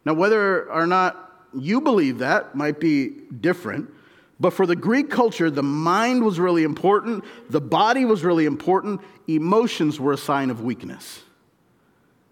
Now, 0.03 0.13
whether 0.13 0.71
or 0.71 0.87
not 0.87 1.45
you 1.53 1.81
believe 1.81 2.19
that 2.19 2.55
might 2.55 2.79
be 2.79 3.09
different, 3.39 3.93
but 4.39 4.51
for 4.51 4.65
the 4.65 4.75
Greek 4.75 5.09
culture, 5.09 5.51
the 5.51 5.63
mind 5.63 6.23
was 6.23 6.39
really 6.39 6.63
important, 6.63 7.25
the 7.49 7.59
body 7.59 8.05
was 8.05 8.23
really 8.23 8.45
important, 8.45 9.01
emotions 9.27 9.99
were 9.99 10.13
a 10.13 10.17
sign 10.17 10.49
of 10.49 10.61
weakness. 10.61 11.21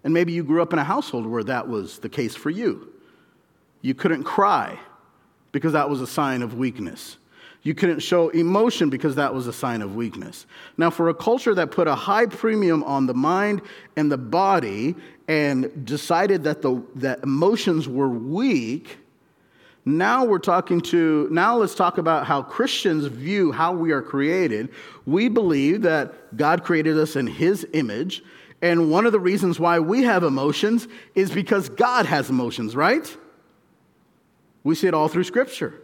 And 0.04 0.14
maybe 0.14 0.32
you 0.32 0.42
grew 0.42 0.62
up 0.62 0.72
in 0.72 0.78
a 0.78 0.84
household 0.84 1.26
where 1.26 1.44
that 1.44 1.68
was 1.68 1.98
the 1.98 2.08
case 2.08 2.34
for 2.34 2.50
you. 2.50 2.92
You 3.82 3.94
couldn't 3.94 4.24
cry 4.24 4.78
because 5.52 5.72
that 5.74 5.90
was 5.90 6.00
a 6.00 6.06
sign 6.06 6.42
of 6.42 6.54
weakness. 6.54 7.18
You 7.62 7.74
couldn't 7.74 8.00
show 8.00 8.28
emotion 8.30 8.88
because 8.88 9.16
that 9.16 9.34
was 9.34 9.46
a 9.46 9.52
sign 9.52 9.82
of 9.82 9.94
weakness. 9.94 10.46
Now, 10.78 10.90
for 10.90 11.08
a 11.08 11.14
culture 11.14 11.54
that 11.54 11.70
put 11.70 11.88
a 11.88 11.94
high 11.94 12.26
premium 12.26 12.82
on 12.84 13.06
the 13.06 13.14
mind 13.14 13.62
and 13.96 14.10
the 14.10 14.16
body 14.16 14.94
and 15.26 15.84
decided 15.84 16.44
that, 16.44 16.62
the, 16.62 16.82
that 16.94 17.22
emotions 17.22 17.88
were 17.88 18.08
weak, 18.08 18.98
now 19.96 20.24
we're 20.24 20.38
talking 20.38 20.80
to, 20.82 21.28
now 21.30 21.56
let's 21.56 21.74
talk 21.74 21.98
about 21.98 22.26
how 22.26 22.42
Christians 22.42 23.06
view 23.06 23.52
how 23.52 23.72
we 23.72 23.92
are 23.92 24.02
created. 24.02 24.68
We 25.06 25.28
believe 25.28 25.82
that 25.82 26.36
God 26.36 26.62
created 26.62 26.98
us 26.98 27.16
in 27.16 27.26
His 27.26 27.66
image. 27.72 28.22
And 28.60 28.90
one 28.90 29.06
of 29.06 29.12
the 29.12 29.20
reasons 29.20 29.58
why 29.58 29.78
we 29.78 30.02
have 30.02 30.24
emotions 30.24 30.88
is 31.14 31.30
because 31.30 31.68
God 31.68 32.06
has 32.06 32.28
emotions, 32.28 32.76
right? 32.76 33.16
We 34.64 34.74
see 34.74 34.88
it 34.88 34.94
all 34.94 35.08
through 35.08 35.24
Scripture. 35.24 35.80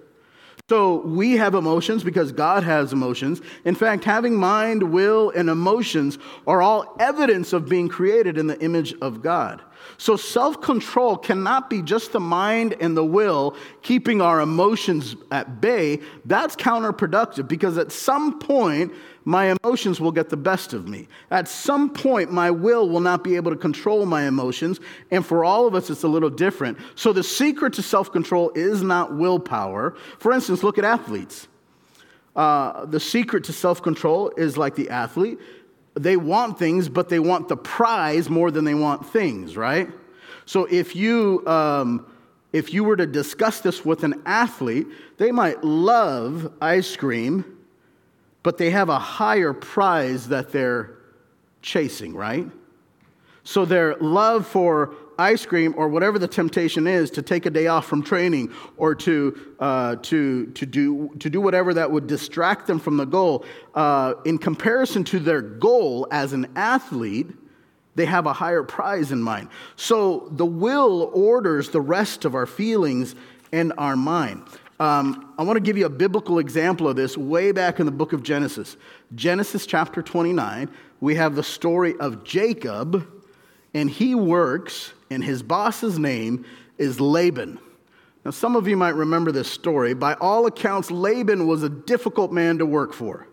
So 0.69 1.03
we 1.07 1.33
have 1.33 1.55
emotions 1.55 2.03
because 2.03 2.33
God 2.33 2.65
has 2.65 2.93
emotions. 2.93 3.43
In 3.67 3.75
fact, 3.75 4.05
having 4.05 4.37
mind, 4.37 4.83
will, 4.83 5.31
and 5.31 5.51
emotions 5.51 6.19
are 6.47 6.63
all 6.63 6.97
evidence 6.99 7.53
of 7.53 7.69
being 7.69 7.89
created 7.89 8.39
in 8.39 8.47
the 8.47 8.59
image 8.61 8.95
of 9.03 9.23
God. 9.23 9.63
So 9.99 10.17
self 10.17 10.61
control 10.61 11.17
cannot 11.17 11.71
be 11.71 11.83
just 11.83 12.13
the 12.13 12.21
mind 12.21 12.75
and 12.81 12.97
the 12.97 13.05
will 13.05 13.57
keeping 13.83 14.21
our 14.21 14.41
emotions 14.41 15.17
at 15.31 15.61
bay. 15.61 16.01
That's 16.25 16.57
counterproductive 16.57 17.49
because 17.49 17.79
at 17.79 17.93
some 17.93 18.39
point, 18.39 18.93
my 19.25 19.57
emotions 19.63 20.01
will 20.01 20.13
get 20.13 20.29
the 20.29 20.37
best 20.37 20.75
of 20.75 20.87
me. 20.87 21.09
At 21.31 21.49
some 21.49 21.91
point, 21.91 22.31
my 22.31 22.51
will 22.51 22.89
will 22.89 23.01
not 23.01 23.25
be 23.25 23.37
able 23.37 23.51
to 23.51 23.57
control 23.57 24.05
my 24.05 24.27
emotions. 24.27 24.81
And 25.11 25.25
for 25.25 25.45
all 25.45 25.67
of 25.67 25.75
us, 25.75 25.89
it's 25.89 26.03
a 26.03 26.09
little 26.09 26.31
different. 26.31 26.79
So 26.95 27.13
the 27.13 27.23
secret 27.23 27.73
to 27.75 27.83
self 27.83 28.13
control 28.13 28.51
is 28.55 28.83
not 28.83 29.15
willpower. 29.15 29.97
For 30.19 30.33
instance, 30.33 30.63
look 30.63 30.79
at 30.79 30.85
athletes. 30.85 31.49
Uh, 32.37 32.85
the 32.87 33.01
secret 33.01 33.45
to 33.45 33.53
self 33.53 33.83
control 33.83 34.31
is 34.37 34.59
like 34.59 34.75
the 34.75 34.91
athlete. 34.91 35.39
They 35.95 36.17
want 36.17 36.59
things, 36.59 36.89
but 36.89 37.09
they 37.09 37.21
want 37.21 37.49
the 37.49 37.57
prize 37.57 38.29
more 38.29 38.51
than 38.51 38.65
they 38.65 38.75
want 38.75 39.07
things, 39.07 39.57
right? 39.57 39.89
So 40.45 40.67
if 40.67 40.97
you, 40.97 41.47
um, 41.47 42.07
if 42.53 42.75
you 42.75 42.85
were 42.85 42.97
to 42.97 43.07
discuss 43.07 43.61
this 43.61 43.85
with 43.85 44.05
an 44.05 44.23
athlete, 44.27 44.89
they 45.19 45.31
might 45.33 45.63
love 45.65 46.53
ice 46.61 46.97
cream 46.97 47.55
but 48.45 48.59
they 48.59 48.71
have 48.71 48.91
a 48.91 48.99
higher 48.99 49.53
prize 49.53 50.29
that 50.29 50.53
they're 50.53 50.99
chasing, 51.63 52.15
right? 52.15 52.47
So 53.43 53.65
their 53.65 53.97
love 53.97 54.47
for 54.47 54.95
ice 55.19 55.47
cream 55.47 55.75
or 55.77 55.89
whatever 55.89 56.19
the 56.19 56.29
temptation 56.29 56.87
is 56.87 57.11
to 57.13 57.23
take 57.23 57.47
a 57.47 57.51
day 57.51 57.67
off 57.67 57.87
from 57.87 58.03
training 58.03 58.53
or 58.77 58.95
to, 58.95 59.55
uh, 59.61 59.97
to, 59.97 60.47
to, 60.47 60.67
do, 60.67 61.11
to 61.21 61.31
do 61.31 61.41
whatever 61.41 61.75
that 61.75 61.91
would 61.91 62.07
distract 62.07 62.67
them 62.67 62.79
from 62.79 62.97
the 62.97 63.05
goal, 63.05 63.45
uh, 63.75 64.15
in 64.25 64.39
comparison 64.39 65.05
to 65.05 65.19
their 65.19 65.43
goal 65.43 66.07
as 66.11 66.33
an 66.33 66.47
athlete, 66.57 67.29
they 67.95 68.07
have 68.07 68.27
a 68.27 68.33
higher 68.33 68.63
prize 68.63 69.13
in 69.13 69.23
mind. 69.23 69.49
So 69.77 70.29
the 70.33 70.47
will 70.47 71.11
orders 71.15 71.71
the 71.71 71.81
rest 71.81 72.25
of 72.25 72.35
our 72.35 72.47
feelings 72.47 73.15
and 73.53 73.73
our 73.79 73.97
mind. 73.97 74.43
Um, 74.81 75.33
I 75.39 75.45
want 75.45 75.57
to 75.57 75.61
give 75.61 75.79
you 75.79 75.87
a 75.87 75.91
biblical 75.91 76.41
example 76.41 76.89
of 76.89 76.97
this 76.97 77.17
way 77.17 77.53
back 77.53 77.79
in 77.79 77.87
the 77.87 77.93
book 77.93 78.13
of 78.13 78.25
Genesis. 78.25 78.77
Genesis 79.15 79.67
chapter 79.67 80.03
29, 80.03 80.69
we 81.01 81.15
have 81.15 81.37
the 81.37 81.45
story 81.45 81.95
of 82.01 82.25
Jacob, 82.25 83.14
and 83.75 83.91
he 83.91 84.15
works, 84.15 84.93
and 85.11 85.23
his 85.23 85.43
boss's 85.43 85.99
name 85.99 86.45
is 86.79 87.01
Laban. 87.01 87.59
Now, 88.25 88.31
some 88.31 88.57
of 88.57 88.67
you 88.67 88.77
might 88.77 88.95
remember 88.95 89.33
this 89.33 89.51
story. 89.51 89.93
By 89.93 90.15
all 90.15 90.47
accounts, 90.47 90.91
Laban 90.91 91.47
was 91.47 91.63
a 91.63 91.69
difficult 91.69 92.33
man 92.33 92.59
to 92.59 92.67
work 92.67 92.95
for. 92.95 93.27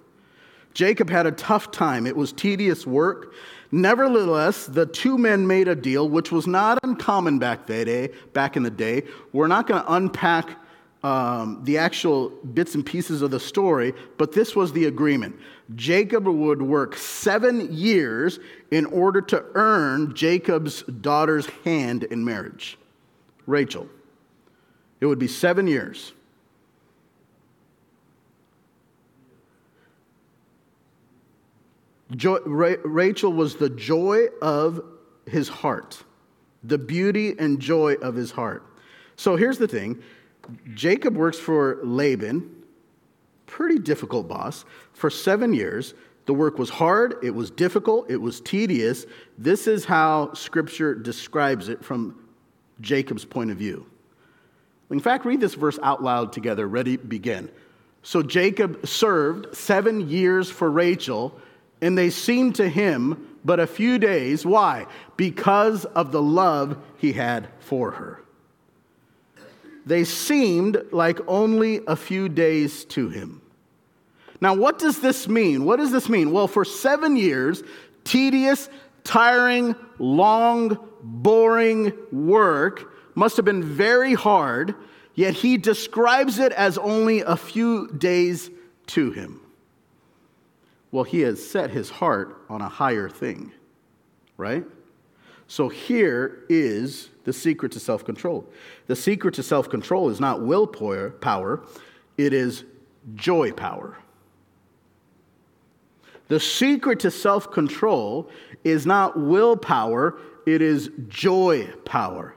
Jacob 0.73 1.09
had 1.09 1.25
a 1.25 1.31
tough 1.31 1.71
time, 1.71 2.07
it 2.07 2.15
was 2.15 2.31
tedious 2.31 2.87
work. 2.87 3.33
Nevertheless, 3.71 4.65
the 4.65 4.85
two 4.85 5.17
men 5.17 5.47
made 5.47 5.67
a 5.67 5.75
deal, 5.75 6.09
which 6.09 6.31
was 6.31 6.45
not 6.45 6.77
uncommon 6.83 7.39
back, 7.39 7.67
that 7.67 7.85
day, 7.85 8.09
back 8.33 8.57
in 8.57 8.63
the 8.63 8.69
day. 8.69 9.03
We're 9.31 9.47
not 9.47 9.67
going 9.67 9.81
to 9.81 9.93
unpack 9.93 10.57
um, 11.03 11.61
the 11.63 11.77
actual 11.77 12.29
bits 12.29 12.75
and 12.75 12.85
pieces 12.85 13.21
of 13.21 13.31
the 13.31 13.39
story, 13.39 13.93
but 14.17 14.33
this 14.33 14.55
was 14.55 14.73
the 14.73 14.85
agreement. 14.85 15.35
Jacob 15.75 16.27
would 16.27 16.61
work 16.61 16.95
seven 16.95 17.73
years 17.73 18.39
in 18.71 18.85
order 18.85 19.21
to 19.21 19.43
earn 19.53 20.13
Jacob's 20.15 20.83
daughter's 20.83 21.45
hand 21.63 22.03
in 22.03 22.25
marriage, 22.25 22.77
Rachel. 23.45 23.87
It 24.99 25.05
would 25.05 25.19
be 25.19 25.27
seven 25.27 25.67
years. 25.67 26.13
Joy, 32.15 32.39
Rachel 32.83 33.31
was 33.31 33.55
the 33.55 33.69
joy 33.69 34.27
of 34.41 34.83
his 35.25 35.47
heart, 35.47 36.03
the 36.63 36.77
beauty 36.77 37.35
and 37.39 37.59
joy 37.59 37.93
of 37.95 38.15
his 38.15 38.31
heart. 38.31 38.65
So 39.15 39.35
here's 39.35 39.57
the 39.57 39.67
thing 39.67 40.01
Jacob 40.73 41.15
works 41.15 41.37
for 41.37 41.79
Laban, 41.83 42.60
pretty 43.51 43.77
difficult 43.77 44.29
boss, 44.29 44.63
for 44.93 45.09
seven 45.09 45.53
years. 45.53 45.93
The 46.25 46.33
work 46.33 46.57
was 46.57 46.69
hard, 46.69 47.15
it 47.21 47.31
was 47.31 47.51
difficult, 47.51 48.09
it 48.09 48.15
was 48.15 48.39
tedious. 48.39 49.05
This 49.37 49.67
is 49.67 49.83
how 49.83 50.33
scripture 50.33 50.95
describes 50.95 51.67
it 51.67 51.83
from 51.83 52.15
Jacob's 52.79 53.25
point 53.25 53.51
of 53.51 53.57
view. 53.57 53.85
In 54.89 55.01
fact, 55.01 55.25
read 55.25 55.41
this 55.41 55.55
verse 55.55 55.77
out 55.83 56.01
loud 56.01 56.31
together. 56.31 56.67
Ready, 56.67 56.95
begin. 56.95 57.49
So 58.03 58.23
Jacob 58.23 58.87
served 58.87 59.55
seven 59.55 60.09
years 60.09 60.49
for 60.49 60.71
Rachel, 60.71 61.37
and 61.81 61.97
they 61.97 62.09
seemed 62.09 62.55
to 62.55 62.69
him 62.69 63.37
but 63.43 63.59
a 63.59 63.67
few 63.67 63.99
days. 63.99 64.45
Why? 64.45 64.85
Because 65.17 65.83
of 65.85 66.11
the 66.11 66.21
love 66.21 66.77
he 66.97 67.11
had 67.11 67.49
for 67.59 67.91
her 67.91 68.20
they 69.85 70.03
seemed 70.03 70.81
like 70.91 71.19
only 71.27 71.81
a 71.87 71.95
few 71.95 72.29
days 72.29 72.85
to 72.85 73.09
him. 73.09 73.41
Now, 74.39 74.55
what 74.55 74.79
does 74.79 74.99
this 74.99 75.27
mean? 75.27 75.65
What 75.65 75.77
does 75.77 75.91
this 75.91 76.09
mean? 76.09 76.31
Well, 76.31 76.47
for 76.47 76.65
seven 76.65 77.15
years, 77.15 77.63
tedious, 78.03 78.69
tiring, 79.03 79.75
long, 79.99 80.77
boring 81.03 81.93
work 82.11 82.93
must 83.15 83.35
have 83.37 83.45
been 83.45 83.63
very 83.63 84.13
hard, 84.13 84.75
yet 85.15 85.33
he 85.33 85.57
describes 85.57 86.39
it 86.39 86.51
as 86.53 86.77
only 86.77 87.21
a 87.21 87.35
few 87.35 87.87
days 87.89 88.49
to 88.87 89.11
him. 89.11 89.41
Well, 90.91 91.03
he 91.03 91.21
has 91.21 91.45
set 91.45 91.69
his 91.69 91.89
heart 91.89 92.43
on 92.49 92.61
a 92.61 92.67
higher 92.67 93.09
thing, 93.09 93.51
right? 94.37 94.65
So 95.51 95.67
here 95.67 96.45
is 96.47 97.09
the 97.25 97.33
secret 97.33 97.73
to 97.73 97.79
self 97.81 98.05
control. 98.05 98.47
The 98.87 98.95
secret 98.95 99.33
to 99.33 99.43
self 99.43 99.69
control 99.69 100.07
is 100.07 100.17
not 100.17 100.41
willpower, 100.41 101.61
it 102.17 102.31
is 102.31 102.63
joy 103.15 103.51
power. 103.51 103.97
The 106.29 106.39
secret 106.39 107.01
to 107.01 107.11
self 107.11 107.51
control 107.51 108.29
is 108.63 108.85
not 108.85 109.19
willpower, 109.19 110.17
it 110.45 110.61
is 110.61 110.89
joy 111.09 111.67
power. 111.83 112.33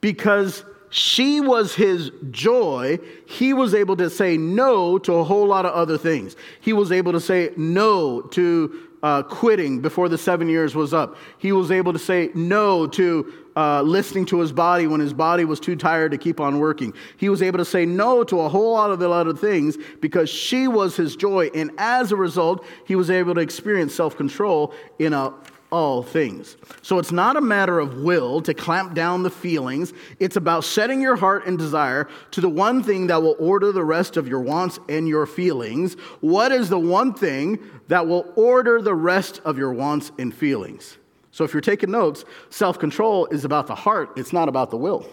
Because 0.00 0.64
she 0.90 1.40
was 1.40 1.76
his 1.76 2.10
joy, 2.32 2.98
he 3.26 3.52
was 3.52 3.74
able 3.74 3.96
to 3.96 4.10
say 4.10 4.36
no 4.36 4.98
to 4.98 5.14
a 5.14 5.22
whole 5.22 5.46
lot 5.46 5.66
of 5.66 5.72
other 5.72 5.98
things. 5.98 6.34
He 6.60 6.72
was 6.72 6.90
able 6.90 7.12
to 7.12 7.20
say 7.20 7.52
no 7.56 8.22
to 8.22 8.85
uh, 9.02 9.22
quitting 9.22 9.80
before 9.80 10.08
the 10.08 10.18
seven 10.18 10.48
years 10.48 10.74
was 10.74 10.94
up. 10.94 11.16
He 11.38 11.52
was 11.52 11.70
able 11.70 11.92
to 11.92 11.98
say 11.98 12.30
no 12.34 12.86
to 12.88 13.32
uh, 13.56 13.82
listening 13.82 14.26
to 14.26 14.40
his 14.40 14.52
body 14.52 14.86
when 14.86 15.00
his 15.00 15.12
body 15.12 15.44
was 15.44 15.58
too 15.58 15.76
tired 15.76 16.10
to 16.10 16.18
keep 16.18 16.40
on 16.40 16.58
working. 16.58 16.92
He 17.16 17.28
was 17.28 17.42
able 17.42 17.58
to 17.58 17.64
say 17.64 17.86
no 17.86 18.22
to 18.24 18.40
a 18.40 18.48
whole 18.48 18.72
lot 18.72 18.90
of 18.90 18.98
the 18.98 19.10
other 19.10 19.32
things 19.32 19.78
because 20.00 20.28
she 20.28 20.68
was 20.68 20.96
his 20.96 21.16
joy. 21.16 21.50
And 21.54 21.70
as 21.78 22.12
a 22.12 22.16
result, 22.16 22.64
he 22.84 22.96
was 22.96 23.10
able 23.10 23.34
to 23.34 23.40
experience 23.40 23.94
self 23.94 24.16
control 24.16 24.74
in 24.98 25.12
a 25.12 25.32
all 25.76 26.02
things. 26.02 26.56
So 26.80 26.98
it's 26.98 27.12
not 27.12 27.36
a 27.36 27.40
matter 27.42 27.78
of 27.78 28.00
will 28.00 28.40
to 28.40 28.54
clamp 28.54 28.94
down 28.94 29.22
the 29.22 29.30
feelings. 29.30 29.92
It's 30.18 30.36
about 30.36 30.64
setting 30.64 31.02
your 31.02 31.16
heart 31.16 31.46
and 31.46 31.58
desire 31.58 32.08
to 32.30 32.40
the 32.40 32.48
one 32.48 32.82
thing 32.82 33.08
that 33.08 33.20
will 33.20 33.36
order 33.38 33.72
the 33.72 33.84
rest 33.84 34.16
of 34.16 34.26
your 34.26 34.40
wants 34.40 34.78
and 34.88 35.06
your 35.06 35.26
feelings. 35.26 35.92
What 36.22 36.50
is 36.50 36.70
the 36.70 36.78
one 36.78 37.12
thing 37.12 37.58
that 37.88 38.06
will 38.06 38.32
order 38.36 38.80
the 38.80 38.94
rest 38.94 39.42
of 39.44 39.58
your 39.58 39.74
wants 39.74 40.12
and 40.18 40.34
feelings? 40.34 40.96
So 41.30 41.44
if 41.44 41.52
you're 41.52 41.60
taking 41.60 41.90
notes, 41.90 42.24
self 42.48 42.78
control 42.78 43.26
is 43.26 43.44
about 43.44 43.66
the 43.66 43.74
heart, 43.74 44.12
it's 44.16 44.32
not 44.32 44.48
about 44.48 44.70
the 44.70 44.78
will. 44.78 45.06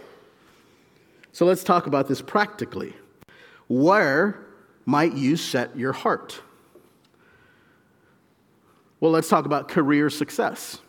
So 1.34 1.46
let's 1.46 1.66
talk 1.66 1.88
about 1.88 2.08
this 2.08 2.22
practically. 2.22 2.94
Where 3.68 4.40
might 4.86 5.12
you 5.12 5.36
set 5.36 5.76
your 5.76 5.92
heart? 5.92 6.42
Well, 9.04 9.12
let's 9.12 9.28
talk 9.28 9.46
about 9.46 9.68
career 9.68 10.10
success. 10.10 10.80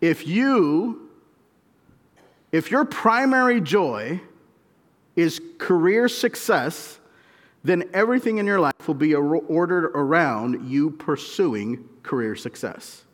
If 0.00 0.26
you, 0.26 1.08
if 2.50 2.68
your 2.68 2.84
primary 2.84 3.60
joy 3.60 4.20
is 5.14 5.40
career 5.58 6.08
success, 6.08 6.98
then 7.62 7.84
everything 7.94 8.38
in 8.38 8.46
your 8.46 8.58
life 8.58 8.88
will 8.88 8.96
be 8.96 9.14
ordered 9.14 9.92
around 9.94 10.68
you 10.68 10.90
pursuing 10.90 11.88
career 12.02 12.34
success. 12.34 13.04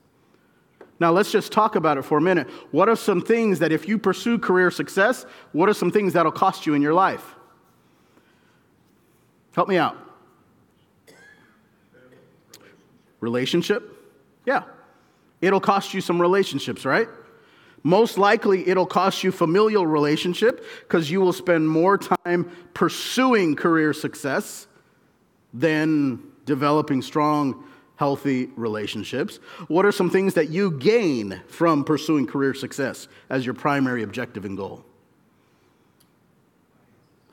Now, 0.98 1.12
let's 1.12 1.30
just 1.30 1.52
talk 1.52 1.76
about 1.76 1.98
it 1.98 2.02
for 2.02 2.16
a 2.16 2.22
minute. 2.22 2.48
What 2.70 2.88
are 2.88 2.96
some 2.96 3.20
things 3.20 3.58
that, 3.58 3.72
if 3.72 3.86
you 3.86 3.98
pursue 3.98 4.38
career 4.38 4.70
success, 4.70 5.26
what 5.52 5.68
are 5.68 5.74
some 5.74 5.90
things 5.92 6.14
that'll 6.14 6.32
cost 6.32 6.64
you 6.64 6.72
in 6.72 6.80
your 6.80 6.94
life? 6.94 7.34
Help 9.52 9.68
me 9.68 9.76
out. 9.76 9.98
Relationship? 13.20 13.96
Yeah. 14.48 14.62
It'll 15.42 15.60
cost 15.60 15.92
you 15.92 16.00
some 16.00 16.18
relationships, 16.18 16.86
right? 16.86 17.06
Most 17.82 18.16
likely, 18.16 18.66
it'll 18.66 18.86
cost 18.86 19.22
you 19.22 19.30
familial 19.30 19.86
relationship 19.86 20.64
because 20.80 21.10
you 21.10 21.20
will 21.20 21.34
spend 21.34 21.68
more 21.68 21.98
time 21.98 22.50
pursuing 22.72 23.56
career 23.56 23.92
success 23.92 24.66
than 25.52 26.22
developing 26.46 27.02
strong, 27.02 27.62
healthy 27.96 28.46
relationships. 28.56 29.36
What 29.66 29.84
are 29.84 29.92
some 29.92 30.08
things 30.08 30.32
that 30.32 30.48
you 30.48 30.70
gain 30.70 31.42
from 31.48 31.84
pursuing 31.84 32.26
career 32.26 32.54
success 32.54 33.06
as 33.28 33.44
your 33.44 33.54
primary 33.54 34.02
objective 34.02 34.46
and 34.46 34.56
goal? 34.56 34.82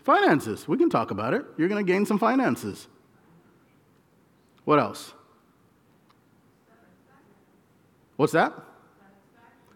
Finances. 0.04 0.68
We 0.68 0.78
can 0.78 0.90
talk 0.90 1.12
about 1.12 1.34
it. 1.34 1.46
You're 1.56 1.70
going 1.70 1.84
to 1.84 1.90
gain 1.90 2.06
some 2.06 2.20
finances. 2.20 2.90
What 4.66 4.80
else? 4.80 5.14
What's 8.18 8.34
that? 8.34 8.54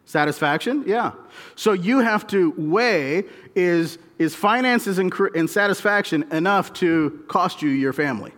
Satisfaction. 0.05 0.85
yeah. 0.87 1.11
So 1.55 1.73
you 1.73 1.99
have 1.99 2.25
to 2.27 2.51
weigh 2.57 3.25
is, 3.53 3.99
is 4.17 4.33
finances 4.33 4.97
and, 4.97 5.13
and 5.35 5.47
satisfaction 5.47 6.25
enough 6.31 6.73
to 6.73 7.23
cost 7.27 7.61
you 7.61 7.69
your 7.69 7.93
family? 7.93 8.31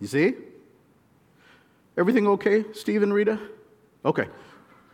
You 0.00 0.06
see? 0.06 0.34
Everything 1.98 2.26
okay, 2.26 2.64
Steve 2.72 3.02
and 3.02 3.12
Rita? 3.12 3.38
Okay. 4.04 4.26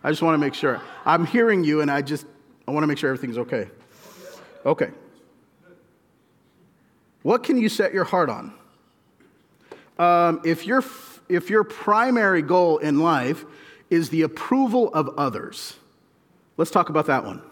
I 0.03 0.11
just 0.11 0.23
want 0.23 0.35
to 0.35 0.39
make 0.39 0.55
sure. 0.55 0.81
I'm 1.05 1.27
hearing 1.27 1.63
you 1.63 1.81
and 1.81 1.91
I 1.91 2.03
just 2.03 2.27
I 2.67 2.73
want 2.73 2.83
to 2.83 2.87
make 2.87 2.99
sure 2.99 3.11
everything's 3.11 3.39
okay. 3.39 3.69
Okay. 4.65 4.91
What 7.23 7.43
can 7.43 7.57
you 7.57 7.69
set 7.69 7.93
your 7.93 8.05
heart 8.05 8.31
on? 8.31 8.53
Um, 9.99 10.41
if 10.45 10.67
you're 10.67 10.83
if 11.31 11.51
your 11.51 11.65
primary 11.65 12.43
goal 12.43 12.79
in 12.79 13.01
life 13.01 13.45
is 13.89 14.11
the 14.11 14.23
approval 14.23 14.93
of 14.93 15.09
others, 15.17 15.75
let's 16.57 16.71
talk 16.71 16.89
about 16.89 17.07
that 17.07 17.25
one. 17.25 17.43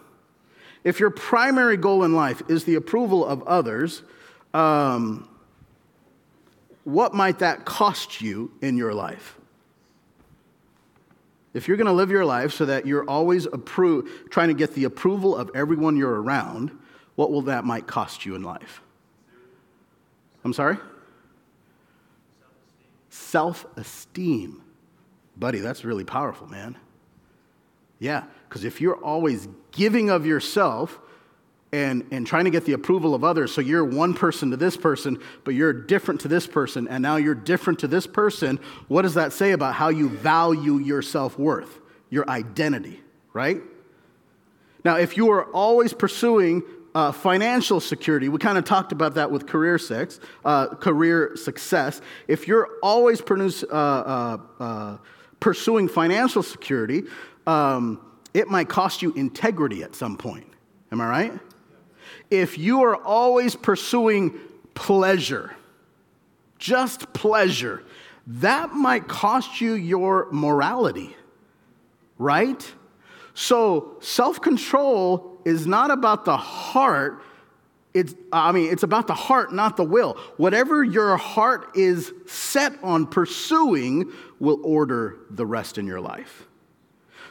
If 0.83 0.99
your 0.99 1.09
primary 1.09 1.77
goal 1.77 2.03
in 2.03 2.13
life 2.15 2.41
is 2.47 2.63
the 2.63 2.75
approval 2.75 3.25
of 3.25 3.43
others, 3.43 4.01
um, 4.53 5.27
what 6.83 7.13
might 7.13 7.39
that 7.39 7.65
cost 7.65 8.21
you 8.21 8.51
in 8.61 8.77
your 8.77 8.93
life? 8.93 9.35
If 11.53 11.67
you're 11.67 11.77
going 11.77 11.87
to 11.87 11.93
live 11.93 12.11
your 12.11 12.25
life 12.25 12.53
so 12.53 12.65
that 12.65 12.85
you're 12.85 13.03
always 13.09 13.47
appro- 13.47 14.07
trying 14.29 14.49
to 14.49 14.53
get 14.53 14.75
the 14.75 14.83
approval 14.85 15.35
of 15.35 15.51
everyone 15.55 15.97
you're 15.97 16.21
around, 16.21 16.71
what 17.15 17.31
will 17.31 17.41
that 17.43 17.65
might 17.65 17.87
cost 17.87 18.25
you 18.25 18.35
in 18.35 18.43
life? 18.43 18.81
I'm 20.43 20.53
sorry? 20.53 20.77
Self 23.19 23.65
esteem. 23.75 24.61
Buddy, 25.37 25.59
that's 25.59 25.85
really 25.85 26.03
powerful, 26.03 26.47
man. 26.47 26.77
Yeah, 27.99 28.23
because 28.47 28.63
if 28.63 28.79
you're 28.79 28.95
always 28.95 29.47
giving 29.71 30.09
of 30.09 30.25
yourself 30.25 30.99
and, 31.71 32.05
and 32.11 32.25
trying 32.25 32.45
to 32.45 32.49
get 32.49 32.65
the 32.65 32.73
approval 32.73 33.13
of 33.13 33.23
others, 33.23 33.53
so 33.53 33.61
you're 33.61 33.83
one 33.83 34.13
person 34.13 34.51
to 34.51 34.57
this 34.57 34.77
person, 34.77 35.19
but 35.43 35.53
you're 35.53 35.73
different 35.73 36.21
to 36.21 36.27
this 36.27 36.47
person, 36.47 36.87
and 36.87 37.01
now 37.01 37.17
you're 37.17 37.35
different 37.35 37.79
to 37.79 37.87
this 37.87 38.07
person, 38.07 38.59
what 38.87 39.03
does 39.03 39.13
that 39.13 39.33
say 39.33 39.51
about 39.51 39.75
how 39.75 39.89
you 39.89 40.09
value 40.09 40.77
your 40.77 41.01
self 41.01 41.37
worth, 41.37 41.79
your 42.09 42.27
identity, 42.29 43.01
right? 43.33 43.61
Now, 44.85 44.95
if 44.95 45.17
you 45.17 45.29
are 45.31 45.43
always 45.51 45.93
pursuing 45.93 46.63
uh, 46.95 47.11
financial 47.11 47.79
security, 47.79 48.29
we 48.29 48.39
kind 48.39 48.57
of 48.57 48.65
talked 48.65 48.91
about 48.91 49.15
that 49.15 49.29
with 49.29 49.45
career 49.45 49.77
sex, 49.77 50.19
uh, 50.45 50.67
career 50.67 51.35
success. 51.35 52.01
If 52.27 52.47
you're 52.47 52.67
always 52.81 53.21
produce, 53.21 53.63
uh, 53.63 53.67
uh, 53.67 54.37
uh, 54.59 54.97
pursuing 55.39 55.87
financial 55.87 56.43
security, 56.43 57.03
um, 57.47 58.01
it 58.33 58.47
might 58.47 58.69
cost 58.69 59.01
you 59.01 59.13
integrity 59.13 59.83
at 59.83 59.95
some 59.95 60.17
point. 60.17 60.47
Am 60.91 61.01
I 61.01 61.07
right? 61.07 61.39
If 62.29 62.57
you 62.57 62.83
are 62.83 62.95
always 62.95 63.55
pursuing 63.55 64.39
pleasure, 64.73 65.55
just 66.57 67.11
pleasure, 67.13 67.83
that 68.27 68.73
might 68.73 69.07
cost 69.07 69.61
you 69.61 69.73
your 69.73 70.27
morality, 70.31 71.15
right? 72.17 72.73
So, 73.33 73.97
self 74.01 74.41
control 74.41 75.38
is 75.45 75.67
not 75.67 75.91
about 75.91 76.25
the 76.25 76.37
heart. 76.37 77.21
It's, 77.93 78.13
I 78.31 78.51
mean, 78.51 78.71
it's 78.71 78.83
about 78.83 79.07
the 79.07 79.13
heart, 79.13 79.53
not 79.53 79.77
the 79.77 79.83
will. 79.83 80.13
Whatever 80.37 80.83
your 80.83 81.17
heart 81.17 81.75
is 81.75 82.13
set 82.27 82.73
on 82.83 83.07
pursuing 83.07 84.11
will 84.39 84.59
order 84.63 85.17
the 85.29 85.45
rest 85.45 85.77
in 85.77 85.87
your 85.87 85.99
life. 85.99 86.45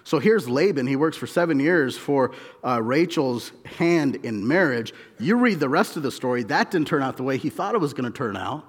So 0.04 0.18
here's 0.18 0.48
Laban. 0.48 0.86
He 0.86 0.96
works 0.96 1.18
for 1.18 1.26
seven 1.26 1.60
years 1.60 1.96
for 1.96 2.32
uh, 2.64 2.80
Rachel's 2.82 3.52
hand 3.64 4.16
in 4.24 4.46
marriage. 4.48 4.94
You 5.18 5.36
read 5.36 5.60
the 5.60 5.68
rest 5.68 5.98
of 5.98 6.02
the 6.02 6.10
story. 6.10 6.44
That 6.44 6.70
didn't 6.70 6.88
turn 6.88 7.02
out 7.02 7.18
the 7.18 7.22
way 7.22 7.36
he 7.36 7.50
thought 7.50 7.74
it 7.74 7.78
was 7.78 7.92
going 7.92 8.10
to 8.10 8.16
turn 8.16 8.36
out. 8.36 8.64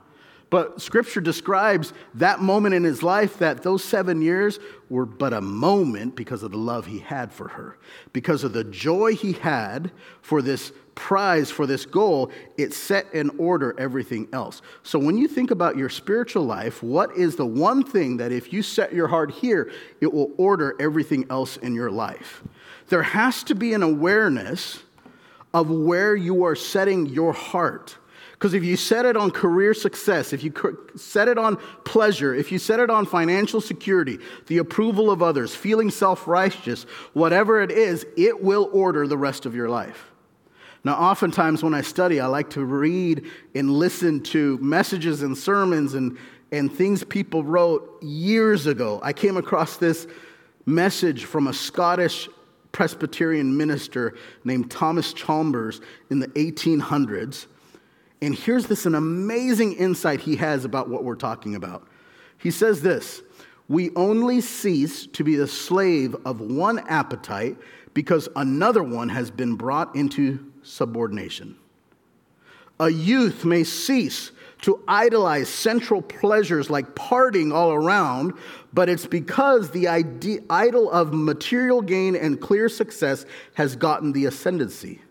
But 0.50 0.82
scripture 0.82 1.22
describes 1.22 1.94
that 2.16 2.42
moment 2.42 2.74
in 2.74 2.84
his 2.84 3.04
life 3.04 3.38
that 3.38 3.62
those 3.62 3.84
seven 3.84 4.22
years 4.22 4.60
were 4.90 5.06
but 5.06 5.34
a 5.34 5.42
moment 5.42 6.16
because 6.16 6.42
of 6.42 6.52
the 6.52 6.58
love 6.58 6.88
he 6.88 7.00
had 7.00 7.32
for 7.32 7.50
her. 7.50 7.78
Because 8.14 8.44
of 8.44 8.54
the 8.54 8.64
joy 8.64 9.16
he 9.16 9.34
had 9.34 9.92
for 10.22 10.42
this 10.42 10.72
prize, 10.96 11.50
for 11.52 11.66
this 11.66 11.86
goal, 11.86 12.32
it 12.58 12.74
set 12.74 13.14
in 13.14 13.30
order 13.38 13.74
everything 13.78 14.28
else. 14.34 14.62
So 14.84 15.00
when 15.00 15.18
you 15.18 15.28
think 15.28 15.52
about 15.52 15.78
your 15.78 15.88
spiritual 15.88 16.44
life, 16.44 16.82
what 16.84 17.16
is 17.16 17.36
the 17.36 17.46
one 17.46 17.84
thing 17.84 18.18
that 18.18 18.32
if 18.32 18.52
you 18.52 18.64
set 18.64 18.92
your 18.92 19.08
heart 19.08 19.32
here, 19.32 19.72
it 20.02 20.12
will 20.12 20.32
order 20.38 20.76
everything 20.80 21.26
else 21.30 21.58
in 21.58 21.76
your 21.76 21.92
life? 21.92 22.44
There 22.90 23.04
has 23.04 23.44
to 23.46 23.56
be 23.56 23.74
an 23.74 23.84
awareness 23.84 24.84
of 25.54 25.70
where 25.70 26.16
you 26.16 26.44
are 26.44 26.56
setting 26.56 27.06
your 27.06 27.34
heart. 27.34 27.98
Because 28.40 28.54
if 28.54 28.64
you 28.64 28.78
set 28.78 29.06
it 29.06 29.18
on 29.18 29.32
career 29.32 29.74
success, 29.74 30.32
if 30.32 30.46
you 30.46 30.54
set 30.96 31.28
it 31.28 31.38
on 31.38 31.58
pleasure, 31.84 32.34
if 32.34 32.54
you 32.54 32.58
set 32.58 32.80
it 32.80 32.90
on 32.90 33.06
financial 33.06 33.60
security, 33.60 34.18
the 34.48 34.60
approval 34.60 35.12
of 35.12 35.22
others, 35.22 35.54
feeling 35.54 35.92
self 35.92 36.26
righteous, 36.26 36.84
whatever 37.12 37.62
it 37.62 37.70
is, 37.70 38.06
it 38.16 38.42
will 38.42 38.70
order 38.72 39.08
the 39.08 39.18
rest 39.18 39.46
of 39.46 39.56
your 39.56 39.68
life. 39.68 40.12
Now, 40.86 40.94
oftentimes 40.94 41.64
when 41.64 41.74
I 41.74 41.82
study, 41.82 42.22
I 42.22 42.28
like 42.28 42.50
to 42.52 42.64
read 42.64 43.26
and 43.56 43.70
listen 43.74 44.24
to 44.24 44.58
messages 44.60 45.22
and 45.22 45.38
sermons 45.38 45.94
and, 45.94 46.18
and 46.54 46.74
things 46.74 47.04
people 47.04 47.44
wrote 47.44 48.02
years 48.02 48.68
ago. 48.68 49.02
I 49.04 49.12
came 49.12 49.36
across 49.36 49.76
this 49.76 50.08
message 50.66 51.26
from 51.26 51.48
a 51.48 51.54
Scottish 51.54 52.30
Presbyterian 52.72 53.58
minister 53.58 54.16
named 54.46 54.72
Thomas 54.72 55.12
Chalmers 55.12 55.82
in 56.10 56.20
the 56.20 56.28
1800s. 56.30 57.48
And 58.22 58.36
here's 58.36 58.68
this 58.68 58.86
an 58.86 58.96
amazing 58.96 59.74
insight 59.74 60.22
he 60.22 60.36
has 60.38 60.66
about 60.66 60.90
what 60.90 61.04
we're 61.04 61.16
talking 61.16 61.56
about. 61.56 61.88
He 62.38 62.52
says 62.52 62.82
this 62.82 63.22
We 63.68 63.92
only 63.96 64.42
cease 64.42 65.08
to 65.08 65.24
be 65.24 65.36
the 65.36 65.48
slave 65.48 66.16
of 66.26 66.42
one 66.42 66.80
appetite 66.80 67.58
because 67.94 68.30
another 68.36 68.84
one 68.84 69.10
has 69.10 69.32
been 69.32 69.56
brought 69.56 69.96
into 69.96 70.52
subordination. 70.64 71.56
A 72.80 72.90
youth 72.90 73.44
may 73.44 73.64
cease 73.64 74.32
to 74.62 74.82
idolize 74.88 75.50
central 75.50 76.02
pleasures 76.02 76.70
like 76.70 76.96
partying 76.96 77.54
all 77.54 77.74
around, 77.74 78.34
but 78.74 78.90
it's 78.90 79.06
because 79.06 79.72
the 79.72 79.88
idol 80.50 80.92
of 80.92 81.14
material 81.14 81.82
gain 81.82 82.16
and 82.16 82.40
clear 82.40 82.70
success 82.70 83.26
has 83.54 83.76
gotten 83.76 84.12
the 84.12 84.26
ascendancy. 84.26 85.02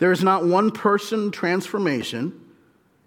There 0.00 0.12
is 0.12 0.24
not 0.24 0.44
one 0.44 0.70
person 0.70 1.30
transformation 1.30 2.40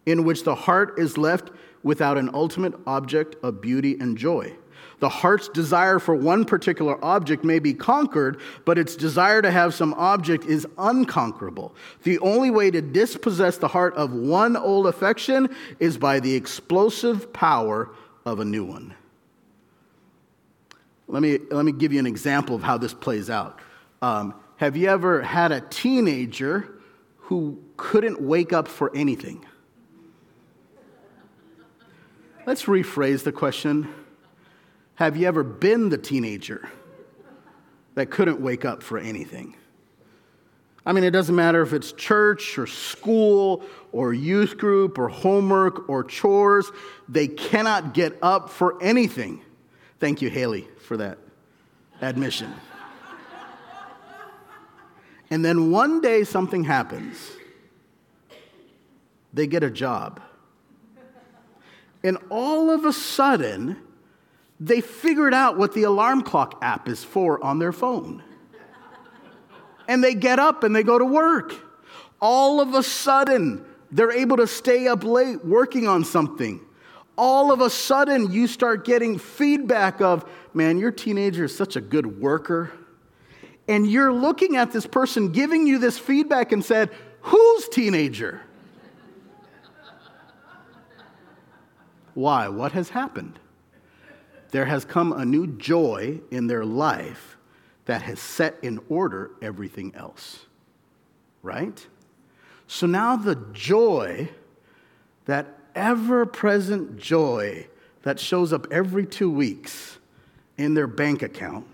in 0.06 0.24
which 0.24 0.44
the 0.44 0.56
heart 0.56 1.00
is 1.00 1.18
left 1.18 1.50
without 1.82 2.18
an 2.18 2.30
ultimate 2.34 2.76
object 2.86 3.36
of 3.44 3.62
beauty 3.62 3.98
and 4.00 4.18
joy. 4.18 4.56
The 5.00 5.10
heart's 5.10 5.50
desire 5.50 5.98
for 5.98 6.16
one 6.16 6.46
particular 6.46 7.04
object 7.04 7.44
may 7.44 7.58
be 7.58 7.74
conquered, 7.74 8.40
but 8.64 8.78
its 8.78 8.96
desire 8.96 9.42
to 9.42 9.50
have 9.50 9.74
some 9.74 9.94
object 9.96 10.46
is 10.46 10.68
unconquerable. 10.78 11.76
The 12.04 12.20
only 12.20 12.52
way 12.52 12.70
to 12.70 12.82
dispossess 12.82 13.58
the 13.58 13.68
heart 13.68 13.96
of 13.96 14.14
one 14.14 14.56
old 14.56 14.86
affection 14.86 15.50
is 15.80 15.98
by 15.98 16.20
the 16.20 16.36
explosive 16.36 17.34
power 17.34 17.90
of 18.24 18.40
a 18.40 18.46
new 18.46 18.66
one. 18.66 18.94
Let 21.08 21.24
me, 21.24 21.40
let 21.50 21.66
me 21.66 21.72
give 21.72 21.92
you 21.92 22.00
an 22.00 22.08
example 22.08 22.56
of 22.56 22.62
how 22.62 22.78
this 22.78 22.94
plays 22.94 23.32
out. 23.32 23.60
Um, 24.02 24.36
have 24.58 24.78
you 24.78 24.90
ever 24.90 25.22
had 25.24 25.52
a 25.52 25.62
teenager 25.62 26.70
who 27.24 27.58
couldn't 27.78 28.22
wake 28.22 28.52
up 28.52 28.68
for 28.68 28.94
anything. 28.96 29.46
Let's 32.46 32.64
rephrase 32.64 33.24
the 33.24 33.32
question 33.32 33.88
Have 34.96 35.16
you 35.16 35.28
ever 35.28 35.44
been 35.44 35.90
the 35.90 35.98
teenager 35.98 36.70
that 37.96 38.08
couldn't 38.12 38.42
wake 38.42 38.66
up 38.66 38.84
for 38.84 38.98
anything? 38.98 39.56
I 40.86 40.92
mean, 40.92 41.06
it 41.06 41.12
doesn't 41.12 41.36
matter 41.36 41.62
if 41.62 41.72
it's 41.72 41.94
church 41.94 42.58
or 42.58 42.68
school 42.68 43.64
or 43.94 44.14
youth 44.14 44.58
group 44.58 44.98
or 44.98 45.08
homework 45.08 45.88
or 45.88 46.04
chores, 46.04 46.70
they 47.08 47.30
cannot 47.30 47.94
get 47.94 48.18
up 48.22 48.50
for 48.50 48.82
anything. 48.84 49.42
Thank 50.02 50.22
you, 50.22 50.30
Haley, 50.30 50.68
for 50.86 50.98
that 50.98 51.20
admission. 52.02 52.54
And 55.30 55.44
then 55.44 55.72
one 55.72 56.02
day 56.02 56.24
something 56.24 56.64
happens. 56.64 57.32
They 59.34 59.48
get 59.48 59.64
a 59.64 59.72
job. 59.72 60.22
And 62.04 62.18
all 62.30 62.70
of 62.70 62.86
a 62.86 62.94
sudden, 62.94 63.78
they 64.60 64.82
figured 64.82 65.34
out 65.34 65.58
what 65.58 65.74
the 65.74 65.84
alarm 65.84 66.22
clock 66.22 66.60
app 66.62 66.88
is 66.88 67.04
for 67.04 67.44
on 67.44 67.60
their 67.60 67.72
phone. 67.72 68.22
And 69.88 70.04
they 70.04 70.14
get 70.14 70.40
up 70.40 70.64
and 70.64 70.76
they 70.76 70.84
go 70.84 71.00
to 71.00 71.06
work. 71.06 71.54
All 72.22 72.62
of 72.62 72.74
a 72.74 72.84
sudden, 72.84 73.66
they're 73.92 74.12
able 74.12 74.38
to 74.38 74.48
stay 74.48 74.88
up 74.88 75.04
late 75.04 75.44
working 75.44 75.88
on 75.88 76.04
something. 76.04 76.62
All 77.18 77.52
of 77.52 77.62
a 77.62 77.70
sudden, 77.70 78.32
you 78.32 78.48
start 78.48 78.86
getting 78.86 79.18
feedback 79.18 80.02
of, 80.02 80.30
man, 80.54 80.80
your 80.80 80.92
teenager 80.92 81.46
is 81.46 81.56
such 81.56 81.76
a 81.76 81.82
good 81.82 82.20
worker 82.20 82.72
and 83.68 83.90
you're 83.90 84.12
looking 84.12 84.56
at 84.56 84.72
this 84.72 84.86
person 84.86 85.32
giving 85.32 85.68
you 85.68 85.80
this 85.80 85.98
feedback 85.98 86.52
and 86.52 86.64
said, 86.64 86.90
Whose 87.22 87.70
teenager? 87.70 88.42
Why? 92.14 92.48
What 92.48 92.74
has 92.74 92.90
happened? 92.90 93.40
There 94.52 94.66
has 94.66 94.86
come 94.86 95.14
a 95.14 95.26
new 95.26 95.48
joy 95.48 96.20
in 96.30 96.48
their 96.48 96.66
life 96.66 97.38
that 97.86 98.04
has 98.04 98.20
set 98.20 98.56
in 98.62 98.80
order 98.90 99.32
everything 99.42 99.94
else. 99.96 100.46
Right? 101.42 101.86
So 102.68 102.86
now 102.86 103.16
the 103.16 103.36
joy, 103.52 104.30
that 105.26 105.58
ever 105.76 106.26
present 106.26 106.98
joy 106.98 107.68
that 108.04 108.20
shows 108.20 108.52
up 108.52 108.68
every 108.72 109.06
two 109.06 109.32
weeks 109.32 109.98
in 110.58 110.74
their 110.74 110.88
bank 110.88 111.24
account, 111.24 111.66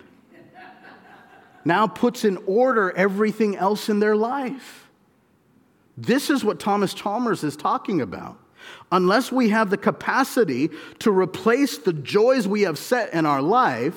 now 1.70 1.88
puts 1.88 2.26
in 2.26 2.38
order 2.48 2.92
everything 2.92 3.56
else 3.56 3.88
in 3.88 4.00
their 4.00 4.16
life. 4.16 4.90
This 5.96 6.30
is 6.30 6.44
what 6.44 6.60
Thomas 6.60 6.94
Chalmers 6.94 7.44
is 7.44 7.56
talking 7.56 8.02
about. 8.02 8.38
Unless 8.92 9.32
we 9.32 9.50
have 9.50 9.70
the 9.70 9.78
capacity 9.78 10.70
to 11.00 11.12
replace 11.12 11.78
the 11.78 11.94
joys 11.94 12.48
we 12.48 12.62
have 12.64 12.78
set 12.78 13.14
in 13.14 13.26
our 13.26 13.42
life, 13.42 13.96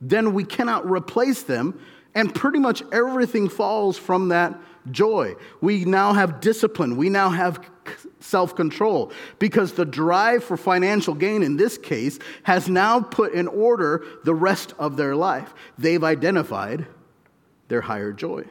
then 0.00 0.32
we 0.32 0.44
cannot 0.44 0.88
replace 0.88 1.42
them, 1.42 1.78
and 2.14 2.34
pretty 2.34 2.58
much 2.58 2.82
everything 2.92 3.48
falls 3.48 3.98
from 3.98 4.28
that 4.28 4.58
joy. 4.90 5.34
We 5.60 5.84
now 5.84 6.12
have 6.12 6.40
discipline. 6.40 6.96
We 6.96 7.10
now 7.10 7.30
have 7.30 7.68
self 8.20 8.54
control 8.54 9.12
because 9.38 9.72
the 9.72 9.84
drive 9.84 10.44
for 10.44 10.56
financial 10.56 11.14
gain 11.14 11.42
in 11.42 11.56
this 11.56 11.78
case 11.78 12.18
has 12.44 12.68
now 12.68 13.00
put 13.00 13.32
in 13.32 13.48
order 13.48 14.04
the 14.24 14.34
rest 14.34 14.74
of 14.78 14.96
their 14.96 15.16
life. 15.16 15.52
They've 15.78 16.02
identified 16.02 16.86
their 17.68 17.80
higher 17.80 18.12
joy. 18.12 18.44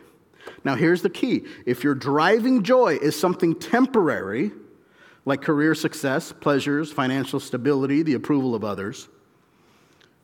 Now, 0.63 0.75
here's 0.75 1.01
the 1.01 1.09
key 1.09 1.45
if 1.65 1.83
your 1.83 1.95
driving 1.95 2.63
joy 2.63 2.97
is 3.01 3.19
something 3.19 3.55
temporary, 3.59 4.51
like 5.25 5.41
career 5.41 5.75
success, 5.75 6.31
pleasures, 6.31 6.91
financial 6.91 7.39
stability, 7.39 8.03
the 8.03 8.13
approval 8.13 8.55
of 8.55 8.63
others, 8.63 9.07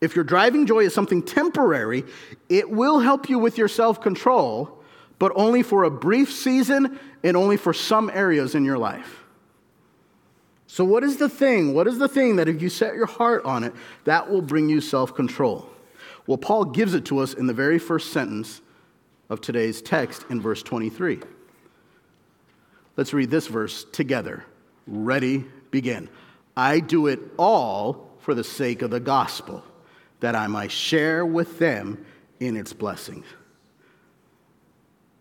if 0.00 0.14
your 0.14 0.24
driving 0.24 0.66
joy 0.66 0.80
is 0.80 0.94
something 0.94 1.22
temporary, 1.22 2.04
it 2.48 2.70
will 2.70 3.00
help 3.00 3.30
you 3.30 3.38
with 3.38 3.56
your 3.56 3.68
self 3.68 4.00
control 4.00 4.76
but 5.18 5.32
only 5.34 5.62
for 5.62 5.84
a 5.84 5.90
brief 5.90 6.32
season 6.32 6.98
and 7.26 7.36
only 7.36 7.56
for 7.56 7.72
some 7.72 8.08
areas 8.14 8.54
in 8.54 8.64
your 8.64 8.78
life. 8.78 9.24
So, 10.68 10.84
what 10.84 11.02
is 11.02 11.16
the 11.16 11.28
thing? 11.28 11.74
What 11.74 11.86
is 11.86 11.98
the 11.98 12.08
thing 12.08 12.36
that 12.36 12.48
if 12.48 12.62
you 12.62 12.68
set 12.68 12.94
your 12.94 13.06
heart 13.06 13.44
on 13.44 13.64
it, 13.64 13.72
that 14.04 14.30
will 14.30 14.42
bring 14.42 14.68
you 14.68 14.80
self 14.80 15.14
control? 15.14 15.68
Well, 16.26 16.38
Paul 16.38 16.66
gives 16.66 16.94
it 16.94 17.04
to 17.06 17.18
us 17.18 17.34
in 17.34 17.46
the 17.46 17.54
very 17.54 17.78
first 17.78 18.12
sentence 18.12 18.60
of 19.28 19.40
today's 19.40 19.82
text 19.82 20.24
in 20.30 20.40
verse 20.40 20.62
23. 20.62 21.20
Let's 22.96 23.12
read 23.12 23.30
this 23.30 23.46
verse 23.48 23.84
together. 23.84 24.44
Ready, 24.86 25.44
begin. 25.70 26.08
I 26.56 26.80
do 26.80 27.08
it 27.08 27.20
all 27.38 28.10
for 28.20 28.34
the 28.34 28.44
sake 28.44 28.82
of 28.82 28.90
the 28.90 29.00
gospel, 29.00 29.64
that 30.20 30.34
I 30.34 30.46
might 30.46 30.70
share 30.70 31.24
with 31.26 31.58
them 31.58 32.04
in 32.40 32.56
its 32.56 32.72
blessings. 32.72 33.26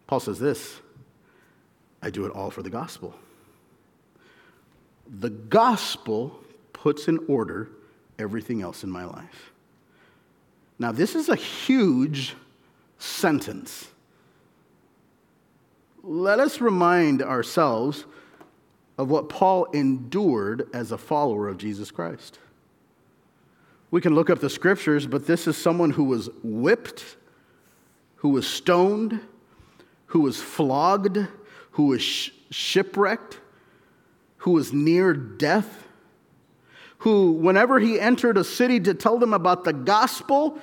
Paul 0.08 0.20
says 0.20 0.40
this 0.40 0.82
I 2.06 2.12
do 2.12 2.24
it 2.28 2.32
all 2.34 2.52
for 2.52 2.62
the 2.62 2.70
gospel. 2.70 3.16
The 5.20 5.32
gospel 5.32 6.40
puts 6.72 7.08
in 7.08 7.18
order 7.28 7.68
everything 8.20 8.62
else 8.62 8.84
in 8.84 8.92
my 8.92 9.06
life. 9.06 9.52
Now, 10.78 10.92
this 10.92 11.16
is 11.16 11.30
a 11.30 11.36
huge 11.36 12.36
sentence. 13.00 13.88
Let 16.04 16.40
us 16.40 16.62
remind 16.62 17.24
ourselves 17.24 18.06
of 19.00 19.10
what 19.10 19.28
Paul 19.28 19.66
endured 19.74 20.70
as 20.76 20.92
a 20.92 21.00
follower 21.00 21.48
of 21.48 21.58
Jesus 21.58 21.90
Christ. 21.90 22.38
We 23.90 24.00
can 24.00 24.14
look 24.14 24.30
up 24.30 24.40
the 24.40 24.50
scriptures, 24.50 25.08
but 25.08 25.26
this 25.26 25.48
is 25.48 25.58
someone 25.58 25.90
who 25.90 26.04
was 26.04 26.30
whipped, 26.44 27.18
who 28.18 28.30
was 28.30 28.48
stoned, 28.48 29.22
who 30.06 30.20
was 30.20 30.40
flogged, 30.40 31.28
who 31.76 31.88
was 31.88 32.02
sh- 32.02 32.32
shipwrecked, 32.52 33.38
who 34.38 34.52
was 34.52 34.72
near 34.72 35.14
death, 35.14 35.88
who, 37.00 37.34
whenever 37.34 37.80
he 37.80 38.00
entered 38.00 38.38
a 38.38 38.46
city 38.46 38.80
to 38.80 38.94
tell 38.94 39.20
them 39.20 39.34
about 39.34 39.66
the 39.66 39.74
gospel, 39.74 40.58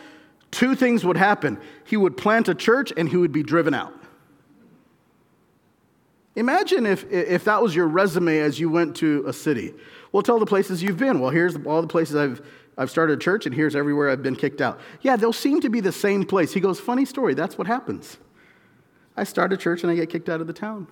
two 0.50 0.74
things 0.74 1.04
would 1.04 1.18
happen. 1.18 1.60
He 1.84 1.98
would 1.98 2.16
plant 2.16 2.48
a 2.48 2.54
church 2.54 2.94
and 2.96 3.10
he 3.10 3.18
would 3.18 3.30
be 3.30 3.42
driven 3.42 3.74
out. 3.74 3.92
Imagine 6.34 6.86
if, 6.86 7.04
if 7.12 7.44
that 7.44 7.62
was 7.62 7.76
your 7.76 7.88
resume 7.88 8.38
as 8.38 8.58
you 8.58 8.70
went 8.70 8.96
to 8.96 9.22
a 9.26 9.34
city. 9.34 9.74
Well, 10.12 10.22
tell 10.22 10.38
the 10.38 10.46
places 10.46 10.82
you've 10.82 10.96
been. 10.96 11.20
Well, 11.20 11.30
here's 11.30 11.56
all 11.66 11.82
the 11.82 11.88
places 11.88 12.16
I've, 12.16 12.40
I've 12.78 12.90
started 12.90 13.18
a 13.18 13.22
church, 13.22 13.44
and 13.44 13.54
here's 13.54 13.76
everywhere 13.76 14.08
I've 14.08 14.22
been 14.22 14.36
kicked 14.36 14.62
out. 14.62 14.80
Yeah, 15.02 15.16
they'll 15.16 15.34
seem 15.34 15.60
to 15.60 15.68
be 15.68 15.80
the 15.80 15.92
same 15.92 16.24
place. 16.24 16.54
He 16.54 16.60
goes, 16.60 16.80
Funny 16.80 17.04
story, 17.04 17.34
that's 17.34 17.58
what 17.58 17.66
happens. 17.66 18.16
I 19.14 19.24
start 19.24 19.52
a 19.52 19.58
church 19.58 19.82
and 19.82 19.92
I 19.92 19.94
get 19.94 20.08
kicked 20.08 20.30
out 20.30 20.40
of 20.40 20.46
the 20.46 20.54
town. 20.54 20.86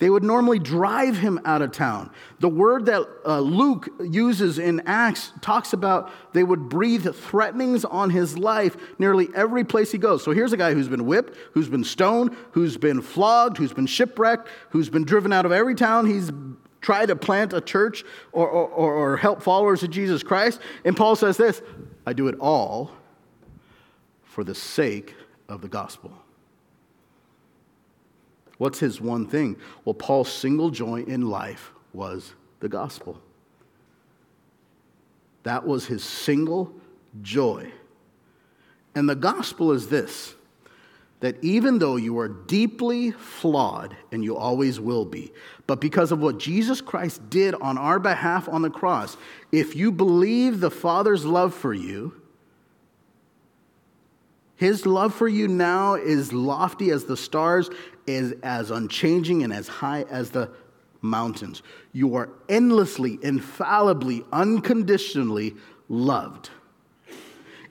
They 0.00 0.08
would 0.08 0.24
normally 0.24 0.58
drive 0.58 1.18
him 1.18 1.38
out 1.44 1.60
of 1.60 1.72
town. 1.72 2.10
The 2.38 2.48
word 2.48 2.86
that 2.86 3.06
uh, 3.26 3.40
Luke 3.40 3.88
uses 4.00 4.58
in 4.58 4.80
Acts 4.86 5.32
talks 5.42 5.74
about 5.74 6.10
they 6.32 6.42
would 6.42 6.70
breathe 6.70 7.06
threatenings 7.14 7.84
on 7.84 8.08
his 8.08 8.38
life 8.38 8.76
nearly 8.98 9.28
every 9.34 9.62
place 9.62 9.92
he 9.92 9.98
goes. 9.98 10.24
So 10.24 10.32
here's 10.32 10.54
a 10.54 10.56
guy 10.56 10.72
who's 10.72 10.88
been 10.88 11.04
whipped, 11.04 11.36
who's 11.52 11.68
been 11.68 11.84
stoned, 11.84 12.34
who's 12.52 12.78
been 12.78 13.02
flogged, 13.02 13.58
who's 13.58 13.74
been 13.74 13.86
shipwrecked, 13.86 14.48
who's 14.70 14.88
been 14.88 15.04
driven 15.04 15.34
out 15.34 15.44
of 15.44 15.52
every 15.52 15.74
town 15.74 16.06
he's 16.06 16.32
tried 16.80 17.06
to 17.06 17.16
plant 17.16 17.52
a 17.52 17.60
church 17.60 18.02
or, 18.32 18.48
or, 18.48 18.94
or 18.94 19.16
help 19.18 19.42
followers 19.42 19.82
of 19.82 19.90
Jesus 19.90 20.22
Christ. 20.22 20.60
And 20.84 20.96
Paul 20.96 21.14
says 21.14 21.36
this 21.36 21.60
I 22.06 22.14
do 22.14 22.28
it 22.28 22.36
all 22.40 22.90
for 24.22 24.44
the 24.44 24.54
sake 24.54 25.14
of 25.48 25.60
the 25.60 25.68
gospel. 25.68 26.12
What's 28.60 28.78
his 28.78 29.00
one 29.00 29.26
thing? 29.26 29.56
Well, 29.86 29.94
Paul's 29.94 30.30
single 30.30 30.68
joy 30.68 31.02
in 31.04 31.30
life 31.30 31.72
was 31.94 32.34
the 32.60 32.68
gospel. 32.68 33.18
That 35.44 35.66
was 35.66 35.86
his 35.86 36.04
single 36.04 36.70
joy. 37.22 37.72
And 38.94 39.08
the 39.08 39.14
gospel 39.14 39.72
is 39.72 39.88
this 39.88 40.34
that 41.20 41.42
even 41.42 41.78
though 41.78 41.96
you 41.96 42.18
are 42.18 42.28
deeply 42.28 43.12
flawed, 43.12 43.96
and 44.12 44.22
you 44.22 44.36
always 44.36 44.78
will 44.78 45.06
be, 45.06 45.32
but 45.66 45.80
because 45.80 46.12
of 46.12 46.20
what 46.20 46.38
Jesus 46.38 46.82
Christ 46.82 47.30
did 47.30 47.54
on 47.54 47.78
our 47.78 47.98
behalf 47.98 48.46
on 48.46 48.60
the 48.60 48.68
cross, 48.68 49.16
if 49.52 49.74
you 49.74 49.90
believe 49.90 50.60
the 50.60 50.70
Father's 50.70 51.24
love 51.24 51.54
for 51.54 51.72
you, 51.72 52.19
his 54.60 54.84
love 54.84 55.14
for 55.14 55.26
you 55.26 55.48
now 55.48 55.94
is 55.94 56.34
lofty 56.34 56.90
as 56.90 57.06
the 57.06 57.16
stars, 57.16 57.70
is 58.06 58.34
as 58.42 58.70
unchanging 58.70 59.42
and 59.42 59.54
as 59.54 59.66
high 59.66 60.02
as 60.10 60.28
the 60.28 60.50
mountains. 61.00 61.62
You 61.94 62.14
are 62.16 62.28
endlessly, 62.46 63.18
infallibly, 63.22 64.22
unconditionally 64.30 65.54
loved. 65.88 66.50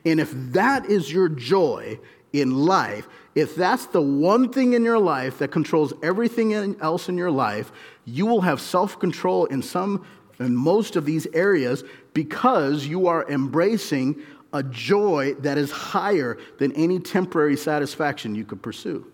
And 0.04 0.19
if 0.19 0.32
that 0.34 0.88
is 0.88 1.13
your 1.13 1.30
joy 1.30 1.99
in 2.34 2.65
life, 2.65 3.08
if 3.36 3.56
that's 3.56 3.86
the 3.86 4.02
one 4.02 4.52
thing 4.52 4.73
in 4.73 4.84
your 4.84 4.97
life 4.97 5.38
that 5.38 5.52
controls 5.52 5.93
everything 6.02 6.75
else 6.82 7.08
in 7.08 7.19
your 7.19 7.30
life, 7.30 7.71
you 8.06 8.25
will 8.25 8.41
have 8.41 8.60
self 8.60 8.97
control 8.97 9.45
in 9.45 9.62
some 9.62 10.08
in 10.39 10.56
most 10.56 10.95
of 10.95 11.06
these 11.06 11.28
areas 11.36 11.84
because 12.15 12.88
you 12.88 13.06
are 13.06 13.30
embracing 13.30 14.23
a 14.53 14.63
joy 14.63 15.35
that 15.39 15.57
is 15.57 15.71
higher 15.71 16.38
than 16.57 16.71
any 16.73 16.99
temporary 16.99 17.57
satisfaction 17.57 18.35
you 18.35 18.45
could 18.45 18.62
pursue. 18.62 19.05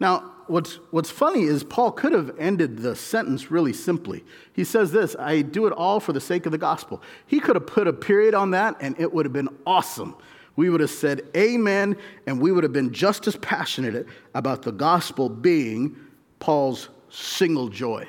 Now, 0.00 0.32
what's, 0.46 0.74
what's 0.90 1.10
funny 1.10 1.44
is 1.44 1.64
Paul 1.64 1.92
could 1.92 2.12
have 2.12 2.34
ended 2.38 2.78
the 2.78 2.96
sentence 2.96 3.50
really 3.50 3.72
simply. 3.72 4.24
He 4.52 4.64
says 4.64 4.92
this 4.92 5.14
I 5.18 5.42
do 5.42 5.66
it 5.66 5.72
all 5.72 6.00
for 6.00 6.12
the 6.12 6.20
sake 6.20 6.46
of 6.46 6.52
the 6.52 6.58
gospel. 6.58 7.02
He 7.26 7.40
could 7.40 7.56
have 7.56 7.66
put 7.66 7.86
a 7.86 7.92
period 7.92 8.34
on 8.34 8.50
that 8.52 8.76
and 8.80 8.98
it 8.98 9.12
would 9.12 9.26
have 9.26 9.32
been 9.32 9.48
awesome. 9.66 10.16
We 10.56 10.70
would 10.70 10.80
have 10.80 10.90
said 10.90 11.22
amen 11.36 11.96
and 12.26 12.40
we 12.40 12.52
would 12.52 12.62
have 12.62 12.72
been 12.72 12.92
just 12.92 13.26
as 13.26 13.36
passionate 13.36 14.06
about 14.34 14.62
the 14.62 14.72
gospel 14.72 15.28
being 15.28 15.96
Paul's 16.38 16.88
single 17.10 17.68
joy. 17.68 18.06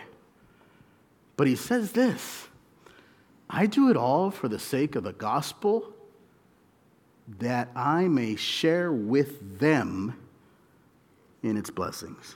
But 1.38 1.47
he 1.47 1.55
says 1.55 1.91
this 1.91 2.47
I 3.55 3.67
do 3.67 3.89
it 3.89 3.95
all 3.95 4.31
for 4.31 4.49
the 4.49 4.59
sake 4.59 4.97
of 4.97 5.05
the 5.05 5.13
gospel, 5.13 5.93
that 7.39 7.69
I 7.73 8.09
may 8.09 8.35
share 8.35 8.91
with 8.91 9.59
them 9.59 10.19
in 11.41 11.55
its 11.55 11.69
blessings. 11.69 12.35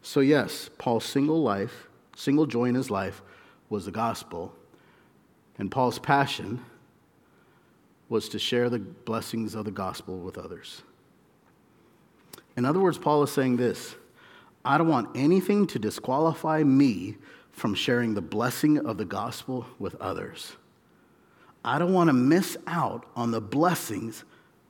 So, 0.00 0.20
yes, 0.20 0.70
Paul's 0.78 1.04
single 1.04 1.42
life, 1.42 1.88
single 2.16 2.46
joy 2.46 2.64
in 2.64 2.74
his 2.74 2.90
life 2.90 3.20
was 3.68 3.84
the 3.84 3.90
gospel, 3.90 4.54
and 5.58 5.70
Paul's 5.70 5.98
passion 5.98 6.64
was 8.08 8.30
to 8.30 8.38
share 8.38 8.70
the 8.70 8.78
blessings 8.78 9.54
of 9.54 9.66
the 9.66 9.70
gospel 9.70 10.18
with 10.18 10.38
others. 10.38 10.80
In 12.56 12.64
other 12.64 12.80
words, 12.80 12.96
Paul 12.96 13.22
is 13.22 13.30
saying 13.30 13.58
this 13.58 13.96
I 14.64 14.78
don't 14.78 14.88
want 14.88 15.14
anything 15.14 15.66
to 15.66 15.78
disqualify 15.78 16.62
me 16.62 17.18
from 17.62 17.74
sharing 17.74 18.14
the 18.14 18.20
blessing 18.20 18.76
of 18.76 18.96
the 18.96 19.04
gospel 19.04 19.64
with 19.78 19.94
others. 20.00 20.56
I 21.64 21.78
don't 21.78 21.92
want 21.92 22.08
to 22.08 22.12
miss 22.12 22.56
out 22.66 23.06
on 23.14 23.30
the 23.30 23.40
blessings 23.40 24.24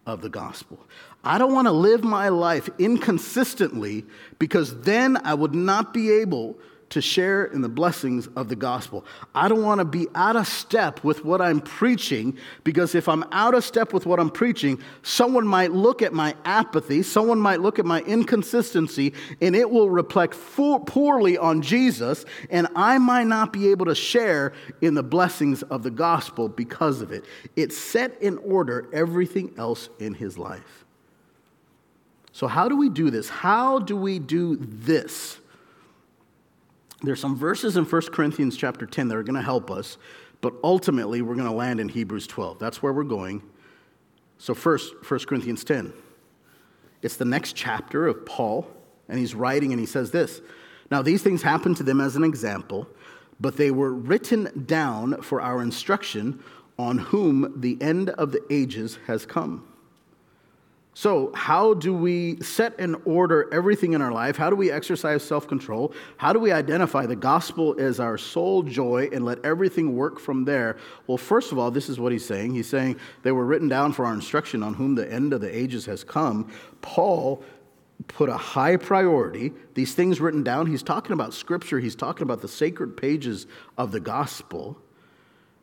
of 0.04 0.20
the 0.20 0.28
gospel. 0.28 0.78
I 1.24 1.38
don't 1.38 1.54
want 1.54 1.68
to 1.68 1.72
live 1.72 2.04
my 2.04 2.28
life 2.28 2.68
inconsistently 2.78 4.04
because 4.38 4.78
then 4.82 5.16
I 5.24 5.32
would 5.32 5.54
not 5.54 5.94
be 5.94 6.10
able 6.10 6.58
to 6.92 7.00
share 7.00 7.46
in 7.46 7.62
the 7.62 7.70
blessings 7.70 8.26
of 8.36 8.50
the 8.50 8.56
gospel. 8.56 9.02
I 9.34 9.48
don't 9.48 9.62
want 9.62 9.78
to 9.78 9.84
be 9.86 10.08
out 10.14 10.36
of 10.36 10.46
step 10.46 11.02
with 11.02 11.24
what 11.24 11.40
I'm 11.40 11.62
preaching 11.62 12.36
because 12.64 12.94
if 12.94 13.08
I'm 13.08 13.24
out 13.32 13.54
of 13.54 13.64
step 13.64 13.94
with 13.94 14.04
what 14.04 14.20
I'm 14.20 14.28
preaching, 14.28 14.78
someone 15.02 15.46
might 15.46 15.72
look 15.72 16.02
at 16.02 16.12
my 16.12 16.34
apathy, 16.44 17.02
someone 17.02 17.38
might 17.38 17.60
look 17.60 17.78
at 17.78 17.86
my 17.86 18.02
inconsistency, 18.02 19.14
and 19.40 19.56
it 19.56 19.70
will 19.70 19.88
reflect 19.88 20.36
poorly 20.86 21.38
on 21.38 21.62
Jesus, 21.62 22.26
and 22.50 22.68
I 22.76 22.98
might 22.98 23.26
not 23.26 23.54
be 23.54 23.70
able 23.70 23.86
to 23.86 23.94
share 23.94 24.52
in 24.82 24.92
the 24.92 25.02
blessings 25.02 25.62
of 25.62 25.82
the 25.82 25.90
gospel 25.90 26.50
because 26.50 27.00
of 27.00 27.10
it. 27.10 27.24
It 27.56 27.72
set 27.72 28.20
in 28.20 28.36
order 28.38 28.86
everything 28.92 29.54
else 29.56 29.88
in 29.98 30.12
his 30.12 30.36
life. 30.36 30.84
So, 32.32 32.48
how 32.48 32.68
do 32.68 32.76
we 32.76 32.90
do 32.90 33.10
this? 33.10 33.30
How 33.30 33.78
do 33.78 33.96
we 33.96 34.18
do 34.18 34.56
this? 34.56 35.38
There's 37.02 37.20
some 37.20 37.36
verses 37.36 37.76
in 37.76 37.84
1 37.84 38.02
Corinthians 38.12 38.56
chapter 38.56 38.86
10 38.86 39.08
that 39.08 39.16
are 39.16 39.22
going 39.22 39.36
to 39.36 39.42
help 39.42 39.70
us, 39.70 39.98
but 40.40 40.54
ultimately 40.62 41.20
we're 41.20 41.34
going 41.34 41.48
to 41.48 41.54
land 41.54 41.80
in 41.80 41.88
Hebrews 41.88 42.28
12. 42.28 42.58
That's 42.58 42.82
where 42.82 42.92
we're 42.92 43.02
going. 43.02 43.42
So, 44.38 44.54
first, 44.54 44.94
1 45.08 45.20
Corinthians 45.20 45.64
10. 45.64 45.92
It's 47.02 47.16
the 47.16 47.24
next 47.24 47.56
chapter 47.56 48.06
of 48.06 48.24
Paul, 48.24 48.68
and 49.08 49.18
he's 49.18 49.34
writing 49.34 49.72
and 49.72 49.80
he 49.80 49.86
says 49.86 50.12
this 50.12 50.40
Now, 50.90 51.02
these 51.02 51.22
things 51.22 51.42
happened 51.42 51.76
to 51.78 51.82
them 51.82 52.00
as 52.00 52.14
an 52.14 52.24
example, 52.24 52.86
but 53.40 53.56
they 53.56 53.72
were 53.72 53.92
written 53.92 54.64
down 54.66 55.20
for 55.22 55.40
our 55.40 55.60
instruction 55.60 56.42
on 56.78 56.98
whom 56.98 57.60
the 57.60 57.76
end 57.80 58.10
of 58.10 58.30
the 58.30 58.42
ages 58.50 58.98
has 59.06 59.26
come. 59.26 59.66
So, 60.94 61.32
how 61.34 61.72
do 61.72 61.94
we 61.94 62.36
set 62.42 62.78
in 62.78 62.96
order 63.06 63.48
everything 63.52 63.94
in 63.94 64.02
our 64.02 64.12
life? 64.12 64.36
How 64.36 64.50
do 64.50 64.56
we 64.56 64.70
exercise 64.70 65.22
self 65.22 65.48
control? 65.48 65.94
How 66.18 66.34
do 66.34 66.38
we 66.38 66.52
identify 66.52 67.06
the 67.06 67.16
gospel 67.16 67.74
as 67.78 67.98
our 67.98 68.18
sole 68.18 68.62
joy 68.62 69.08
and 69.10 69.24
let 69.24 69.42
everything 69.42 69.96
work 69.96 70.20
from 70.20 70.44
there? 70.44 70.76
Well, 71.06 71.16
first 71.16 71.50
of 71.50 71.58
all, 71.58 71.70
this 71.70 71.88
is 71.88 71.98
what 71.98 72.12
he's 72.12 72.26
saying. 72.26 72.54
He's 72.54 72.68
saying 72.68 73.00
they 73.22 73.32
were 73.32 73.46
written 73.46 73.68
down 73.68 73.94
for 73.94 74.04
our 74.04 74.12
instruction 74.12 74.62
on 74.62 74.74
whom 74.74 74.94
the 74.94 75.10
end 75.10 75.32
of 75.32 75.40
the 75.40 75.56
ages 75.56 75.86
has 75.86 76.04
come. 76.04 76.52
Paul 76.82 77.42
put 78.08 78.28
a 78.28 78.36
high 78.36 78.76
priority. 78.76 79.52
These 79.74 79.94
things 79.94 80.20
written 80.20 80.42
down, 80.42 80.66
he's 80.66 80.82
talking 80.82 81.12
about 81.12 81.32
scripture, 81.32 81.80
he's 81.80 81.96
talking 81.96 82.22
about 82.22 82.42
the 82.42 82.48
sacred 82.48 82.98
pages 82.98 83.46
of 83.78 83.92
the 83.92 84.00
gospel. 84.00 84.76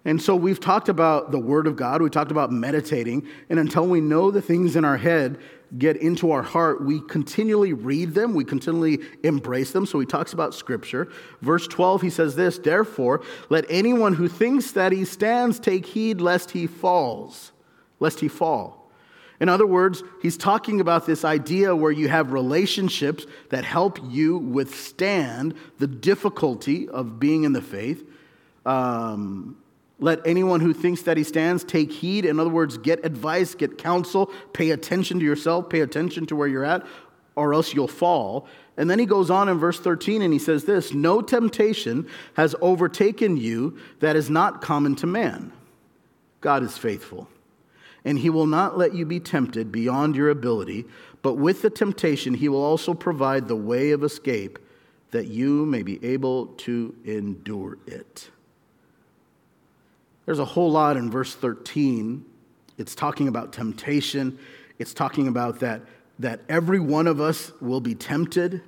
And 0.09 0.19
so 0.19 0.35
we've 0.35 0.59
talked 0.59 0.89
about 0.89 1.29
the 1.29 1.37
Word 1.37 1.67
of 1.67 1.75
God, 1.75 2.01
we 2.01 2.09
talked 2.09 2.31
about 2.31 2.51
meditating, 2.51 3.27
and 3.47 3.59
until 3.59 3.85
we 3.85 4.01
know 4.01 4.31
the 4.31 4.41
things 4.41 4.75
in 4.75 4.83
our 4.83 4.97
head 4.97 5.37
get 5.77 5.97
into 5.97 6.31
our 6.31 6.41
heart, 6.41 6.83
we 6.83 6.99
continually 7.01 7.73
read 7.73 8.15
them, 8.15 8.33
we 8.33 8.43
continually 8.43 9.01
embrace 9.21 9.71
them. 9.71 9.85
So 9.85 9.99
he 9.99 10.07
talks 10.07 10.33
about 10.33 10.55
Scripture. 10.55 11.09
Verse 11.43 11.67
12, 11.67 12.01
he 12.01 12.09
says 12.09 12.35
this 12.35 12.57
Therefore, 12.57 13.21
let 13.49 13.65
anyone 13.69 14.15
who 14.15 14.27
thinks 14.27 14.71
that 14.71 14.91
he 14.91 15.05
stands 15.05 15.59
take 15.59 15.85
heed 15.85 16.21
lest 16.21 16.49
he 16.49 16.65
falls, 16.65 17.51
lest 17.99 18.19
he 18.19 18.27
fall. 18.27 18.89
In 19.39 19.47
other 19.47 19.67
words, 19.67 20.01
he's 20.23 20.37
talking 20.37 20.81
about 20.81 21.05
this 21.05 21.23
idea 21.23 21.75
where 21.75 21.91
you 21.91 22.07
have 22.07 22.33
relationships 22.33 23.27
that 23.51 23.63
help 23.63 23.99
you 24.09 24.39
withstand 24.39 25.53
the 25.77 25.85
difficulty 25.85 26.89
of 26.89 27.19
being 27.19 27.43
in 27.43 27.53
the 27.53 27.61
faith. 27.61 28.03
Um, 28.65 29.55
let 29.99 30.25
anyone 30.25 30.61
who 30.61 30.73
thinks 30.73 31.01
that 31.03 31.17
he 31.17 31.23
stands 31.23 31.63
take 31.63 31.91
heed. 31.91 32.25
In 32.25 32.39
other 32.39 32.49
words, 32.49 32.77
get 32.77 33.05
advice, 33.05 33.55
get 33.55 33.77
counsel, 33.77 34.31
pay 34.53 34.71
attention 34.71 35.19
to 35.19 35.25
yourself, 35.25 35.69
pay 35.69 35.81
attention 35.81 36.25
to 36.27 36.35
where 36.35 36.47
you're 36.47 36.65
at, 36.65 36.85
or 37.35 37.53
else 37.53 37.73
you'll 37.73 37.87
fall. 37.87 38.47
And 38.77 38.89
then 38.89 38.99
he 38.99 39.05
goes 39.05 39.29
on 39.29 39.49
in 39.49 39.57
verse 39.57 39.79
13 39.79 40.21
and 40.21 40.31
he 40.31 40.39
says 40.39 40.63
this 40.63 40.93
No 40.93 41.21
temptation 41.21 42.07
has 42.35 42.55
overtaken 42.61 43.37
you 43.37 43.77
that 43.99 44.15
is 44.15 44.29
not 44.29 44.61
common 44.61 44.95
to 44.95 45.07
man. 45.07 45.51
God 46.41 46.63
is 46.63 46.77
faithful 46.77 47.27
and 48.05 48.19
he 48.19 48.29
will 48.29 48.47
not 48.47 48.77
let 48.77 48.93
you 48.93 49.05
be 49.05 49.19
tempted 49.19 49.71
beyond 49.71 50.15
your 50.15 50.29
ability, 50.29 50.85
but 51.21 51.35
with 51.35 51.61
the 51.61 51.69
temptation, 51.69 52.33
he 52.33 52.47
will 52.47 52.63
also 52.63 52.93
provide 52.93 53.47
the 53.47 53.55
way 53.55 53.91
of 53.91 54.03
escape 54.03 54.57
that 55.11 55.27
you 55.27 55.65
may 55.65 55.83
be 55.83 56.03
able 56.05 56.47
to 56.47 56.95
endure 57.03 57.77
it. 57.85 58.29
There's 60.29 60.37
a 60.37 60.45
whole 60.45 60.69
lot 60.69 60.95
in 60.95 61.09
verse 61.09 61.33
13. 61.33 62.23
It's 62.77 62.93
talking 62.93 63.27
about 63.27 63.51
temptation, 63.51 64.37
it's 64.77 64.93
talking 64.93 65.27
about 65.27 65.61
that, 65.61 65.81
that 66.19 66.41
every 66.47 66.79
one 66.79 67.07
of 67.07 67.19
us 67.19 67.51
will 67.59 67.81
be 67.81 67.95
tempted, 67.95 68.61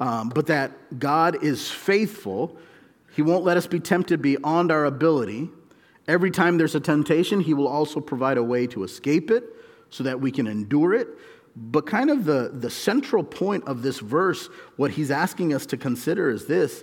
um, 0.00 0.30
but 0.30 0.46
that 0.46 0.98
God 0.98 1.44
is 1.44 1.70
faithful. 1.70 2.56
He 3.14 3.20
won't 3.20 3.44
let 3.44 3.58
us 3.58 3.66
be 3.66 3.80
tempted 3.80 4.22
beyond 4.22 4.72
our 4.72 4.86
ability. 4.86 5.50
Every 6.08 6.30
time 6.30 6.56
there's 6.56 6.74
a 6.74 6.80
temptation, 6.80 7.38
He 7.38 7.52
will 7.52 7.68
also 7.68 8.00
provide 8.00 8.38
a 8.38 8.42
way 8.42 8.66
to 8.68 8.82
escape 8.82 9.30
it 9.30 9.44
so 9.90 10.04
that 10.04 10.18
we 10.18 10.30
can 10.30 10.46
endure 10.46 10.94
it. 10.94 11.08
But 11.54 11.84
kind 11.84 12.08
of 12.08 12.24
the, 12.24 12.50
the 12.54 12.70
central 12.70 13.22
point 13.22 13.64
of 13.64 13.82
this 13.82 13.98
verse, 13.98 14.46
what 14.76 14.92
He's 14.92 15.10
asking 15.10 15.52
us 15.52 15.66
to 15.66 15.76
consider 15.76 16.30
is 16.30 16.46
this 16.46 16.82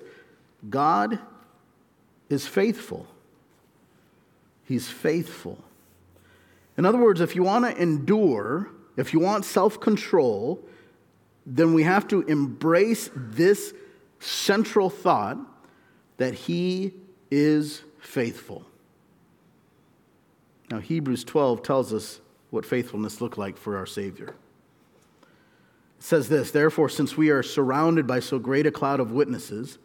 God 0.70 1.18
is 2.30 2.46
faithful. 2.46 3.08
He's 4.72 4.88
faithful. 4.88 5.62
In 6.78 6.86
other 6.86 6.98
words, 6.98 7.20
if 7.20 7.36
you 7.36 7.44
want 7.44 7.66
to 7.66 7.82
endure, 7.82 8.70
if 8.96 9.12
you 9.12 9.20
want 9.20 9.44
self 9.44 9.82
control, 9.82 10.64
then 11.46 11.74
we 11.74 11.84
have 11.84 12.08
to 12.08 12.22
embrace 12.22 13.10
this 13.14 13.74
central 14.22 14.90
thought 14.90 15.38
that 16.16 16.34
He 16.34 16.94
is 17.30 17.82
faithful. 18.00 18.64
Now, 20.70 20.80
Hebrews 20.80 21.26
12 21.26 21.64
tells 21.64 21.94
us 21.94 22.22
what 22.50 22.66
faithfulness 22.66 23.20
looked 23.20 23.38
like 23.38 23.58
for 23.58 23.76
our 23.76 23.86
Savior. 23.86 24.36
It 26.00 26.04
says 26.06 26.30
this 26.30 26.52
Therefore, 26.52 26.88
since 26.88 27.18
we 27.18 27.30
are 27.30 27.44
surrounded 27.44 28.08
by 28.08 28.22
so 28.22 28.40
great 28.40 28.66
a 28.66 28.72
cloud 28.72 29.02
of 29.02 29.12
witnesses, 29.12 29.80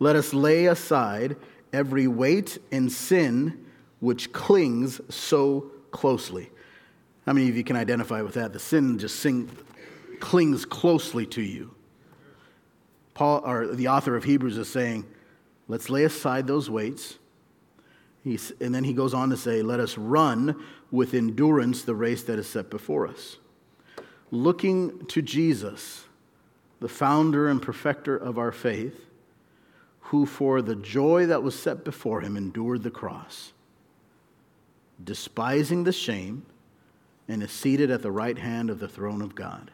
let 0.00 0.16
us 0.16 0.34
lay 0.34 0.66
aside 0.66 1.36
every 1.72 2.08
weight 2.08 2.58
and 2.72 2.90
sin 2.90 3.66
which 4.00 4.32
clings 4.32 5.00
so 5.08 5.70
closely. 5.90 6.50
How 7.26 7.32
many 7.32 7.48
of 7.48 7.56
you 7.56 7.64
can 7.64 7.76
identify 7.76 8.22
with 8.22 8.34
that? 8.34 8.52
The 8.52 8.58
sin 8.58 8.98
just 8.98 9.16
sing, 9.20 9.50
clings 10.20 10.64
closely 10.64 11.26
to 11.26 11.42
you. 11.42 11.74
Paul, 13.14 13.42
or 13.44 13.66
the 13.66 13.88
author 13.88 14.16
of 14.16 14.24
Hebrews, 14.24 14.56
is 14.56 14.68
saying, 14.68 15.04
let's 15.66 15.90
lay 15.90 16.04
aside 16.04 16.46
those 16.46 16.70
weights 16.70 17.18
He's, 18.24 18.52
and 18.60 18.74
then 18.74 18.84
he 18.84 18.92
goes 18.92 19.14
on 19.14 19.30
to 19.30 19.36
say, 19.36 19.62
Let 19.62 19.80
us 19.80 19.96
run 19.96 20.62
with 20.90 21.14
endurance 21.14 21.82
the 21.82 21.94
race 21.94 22.22
that 22.24 22.38
is 22.38 22.46
set 22.46 22.70
before 22.70 23.06
us. 23.06 23.36
Looking 24.30 25.06
to 25.06 25.22
Jesus, 25.22 26.04
the 26.80 26.88
founder 26.88 27.48
and 27.48 27.62
perfecter 27.62 28.16
of 28.16 28.38
our 28.38 28.52
faith, 28.52 29.06
who 30.00 30.26
for 30.26 30.62
the 30.62 30.76
joy 30.76 31.26
that 31.26 31.42
was 31.42 31.58
set 31.58 31.84
before 31.84 32.20
him 32.20 32.36
endured 32.36 32.82
the 32.82 32.90
cross, 32.90 33.52
despising 35.02 35.84
the 35.84 35.92
shame, 35.92 36.44
and 37.28 37.42
is 37.42 37.52
seated 37.52 37.90
at 37.90 38.02
the 38.02 38.10
right 38.10 38.38
hand 38.38 38.70
of 38.70 38.78
the 38.80 38.88
throne 38.88 39.20
of 39.22 39.34
God. 39.34 39.70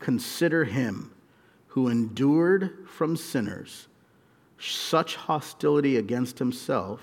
Consider 0.00 0.64
him 0.64 1.12
who 1.68 1.88
endured 1.88 2.86
from 2.88 3.16
sinners 3.16 3.86
such 4.58 5.16
hostility 5.16 5.98
against 5.98 6.38
himself. 6.38 7.00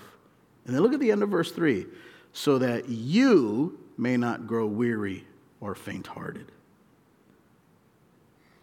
And 0.66 0.74
then 0.74 0.82
look 0.82 0.92
at 0.92 1.00
the 1.00 1.12
end 1.12 1.22
of 1.22 1.28
verse 1.28 1.52
3 1.52 1.86
so 2.32 2.58
that 2.58 2.88
you 2.88 3.78
may 3.96 4.16
not 4.16 4.46
grow 4.46 4.66
weary 4.66 5.24
or 5.60 5.74
faint 5.74 6.08
hearted. 6.08 6.50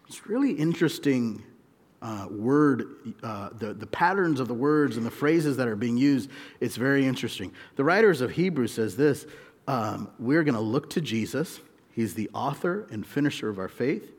It's 0.06 0.26
really 0.26 0.52
interesting 0.52 1.42
uh, 2.02 2.26
word, 2.30 3.14
uh, 3.22 3.50
the, 3.58 3.72
the 3.72 3.86
patterns 3.86 4.40
of 4.40 4.48
the 4.48 4.54
words 4.54 4.96
and 4.96 5.06
the 5.06 5.10
phrases 5.10 5.56
that 5.56 5.68
are 5.68 5.76
being 5.76 5.96
used. 5.96 6.28
It's 6.60 6.76
very 6.76 7.06
interesting. 7.06 7.52
The 7.76 7.84
writers 7.84 8.20
of 8.20 8.32
Hebrews 8.32 8.74
says 8.74 8.96
this 8.96 9.26
um, 9.68 10.10
we're 10.18 10.42
going 10.42 10.54
to 10.54 10.60
look 10.60 10.90
to 10.90 11.00
Jesus. 11.00 11.60
He's 11.92 12.14
the 12.14 12.28
author 12.34 12.86
and 12.90 13.06
finisher 13.06 13.48
of 13.48 13.58
our 13.58 13.68
faith. 13.68 14.12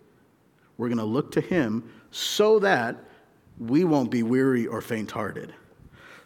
We're 0.77 0.87
going 0.87 0.99
to 0.99 1.03
look 1.03 1.31
to 1.33 1.41
him 1.41 1.91
so 2.11 2.59
that 2.59 2.95
we 3.59 3.83
won't 3.83 4.09
be 4.09 4.23
weary 4.23 4.65
or 4.65 4.81
faint 4.81 5.11
hearted. 5.11 5.53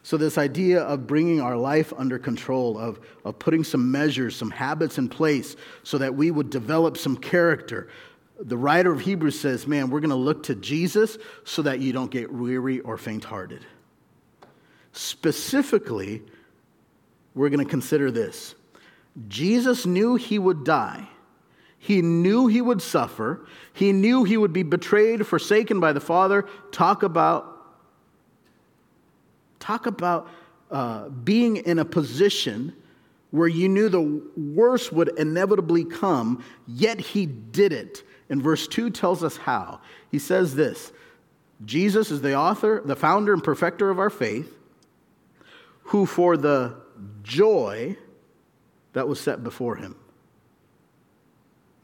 So, 0.03 0.15
this 0.15 0.37
idea 0.37 0.83
of 0.83 1.05
bringing 1.05 1.41
our 1.41 1.57
life 1.57 1.91
under 1.97 2.17
control, 2.17 2.77
of, 2.77 2.99
of 3.25 3.37
putting 3.39 3.65
some 3.65 3.91
measures, 3.91 4.37
some 4.37 4.51
habits 4.51 4.97
in 4.97 5.09
place 5.09 5.57
so 5.83 5.97
that 5.97 6.15
we 6.15 6.31
would 6.31 6.49
develop 6.49 6.95
some 6.95 7.17
character. 7.17 7.89
The 8.39 8.57
writer 8.57 8.91
of 8.91 9.01
Hebrews 9.01 9.39
says, 9.39 9.65
Man, 9.67 9.89
we're 9.89 9.99
going 9.99 10.11
to 10.11 10.15
look 10.15 10.43
to 10.43 10.55
Jesus 10.55 11.17
so 11.43 11.61
that 11.63 11.79
you 11.79 11.91
don't 11.93 12.11
get 12.11 12.31
weary 12.31 12.79
or 12.81 12.97
faint 12.97 13.23
hearted. 13.23 13.65
Specifically, 14.91 16.23
we're 17.33 17.49
going 17.49 17.63
to 17.63 17.69
consider 17.69 18.11
this 18.11 18.55
Jesus 19.27 19.85
knew 19.85 20.15
he 20.15 20.39
would 20.39 20.63
die. 20.63 21.07
He 21.79 22.01
knew 22.01 22.47
he 22.47 22.61
would 22.61 22.81
suffer. 22.81 23.45
He 23.73 23.93
knew 23.93 24.23
he 24.23 24.37
would 24.37 24.53
be 24.53 24.63
betrayed, 24.63 25.25
forsaken 25.25 25.79
by 25.79 25.93
the 25.93 25.99
Father. 25.99 26.45
Talk 26.71 27.03
about, 27.03 27.77
talk 29.59 29.85
about 29.85 30.29
uh, 30.71 31.09
being 31.09 31.57
in 31.57 31.79
a 31.79 31.85
position 31.85 32.75
where 33.31 33.47
you 33.47 33.69
knew 33.69 33.89
the 33.89 34.21
worst 34.35 34.91
would 34.91 35.17
inevitably 35.19 35.85
come, 35.85 36.43
yet 36.67 36.99
he 36.99 37.25
did 37.25 37.71
it. 37.71 38.03
And 38.29 38.41
verse 38.41 38.67
2 38.67 38.89
tells 38.89 39.23
us 39.23 39.37
how. 39.37 39.79
He 40.11 40.19
says 40.19 40.55
this 40.55 40.91
Jesus 41.65 42.11
is 42.11 42.21
the 42.21 42.35
author, 42.35 42.81
the 42.83 42.95
founder, 42.95 43.33
and 43.33 43.43
perfecter 43.43 43.89
of 43.89 43.99
our 43.99 44.09
faith, 44.09 44.53
who 45.83 46.05
for 46.05 46.37
the 46.37 46.75
joy 47.23 47.97
that 48.93 49.07
was 49.07 49.19
set 49.19 49.43
before 49.43 49.75
him 49.75 49.95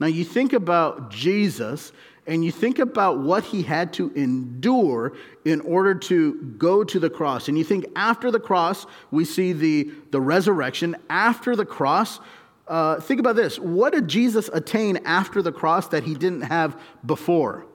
now, 0.03 0.09
you 0.09 0.25
think 0.25 0.51
about 0.51 1.11
Jesus 1.11 1.93
and 2.27 2.43
you 2.43 2.51
think 2.51 2.79
about 2.79 3.19
what 3.19 3.45
he 3.45 3.63
had 3.63 3.93
to 3.93 4.11
endure 4.15 5.13
in 5.45 5.61
order 5.61 5.95
to 5.95 6.41
go 6.57 6.83
to 6.83 6.99
the 6.99 7.09
cross. 7.09 7.47
And 7.47 7.57
you 7.57 7.63
think 7.63 7.85
after 7.95 8.29
the 8.29 8.39
cross, 8.39 8.85
we 9.11 9.23
see 9.23 9.53
the, 9.53 9.89
the 10.11 10.19
resurrection. 10.19 10.97
After 11.09 11.55
the 11.55 11.65
cross, 11.65 12.19
uh, 12.67 12.99
think 12.99 13.19
about 13.19 13.35
this. 13.35 13.59
What 13.59 13.93
did 13.93 14.07
Jesus 14.07 14.49
attain 14.53 14.97
after 15.05 15.41
the 15.41 15.51
cross 15.51 15.87
that 15.89 16.03
he 16.03 16.13
didn't 16.13 16.41
have 16.41 16.79
before? 17.05 17.65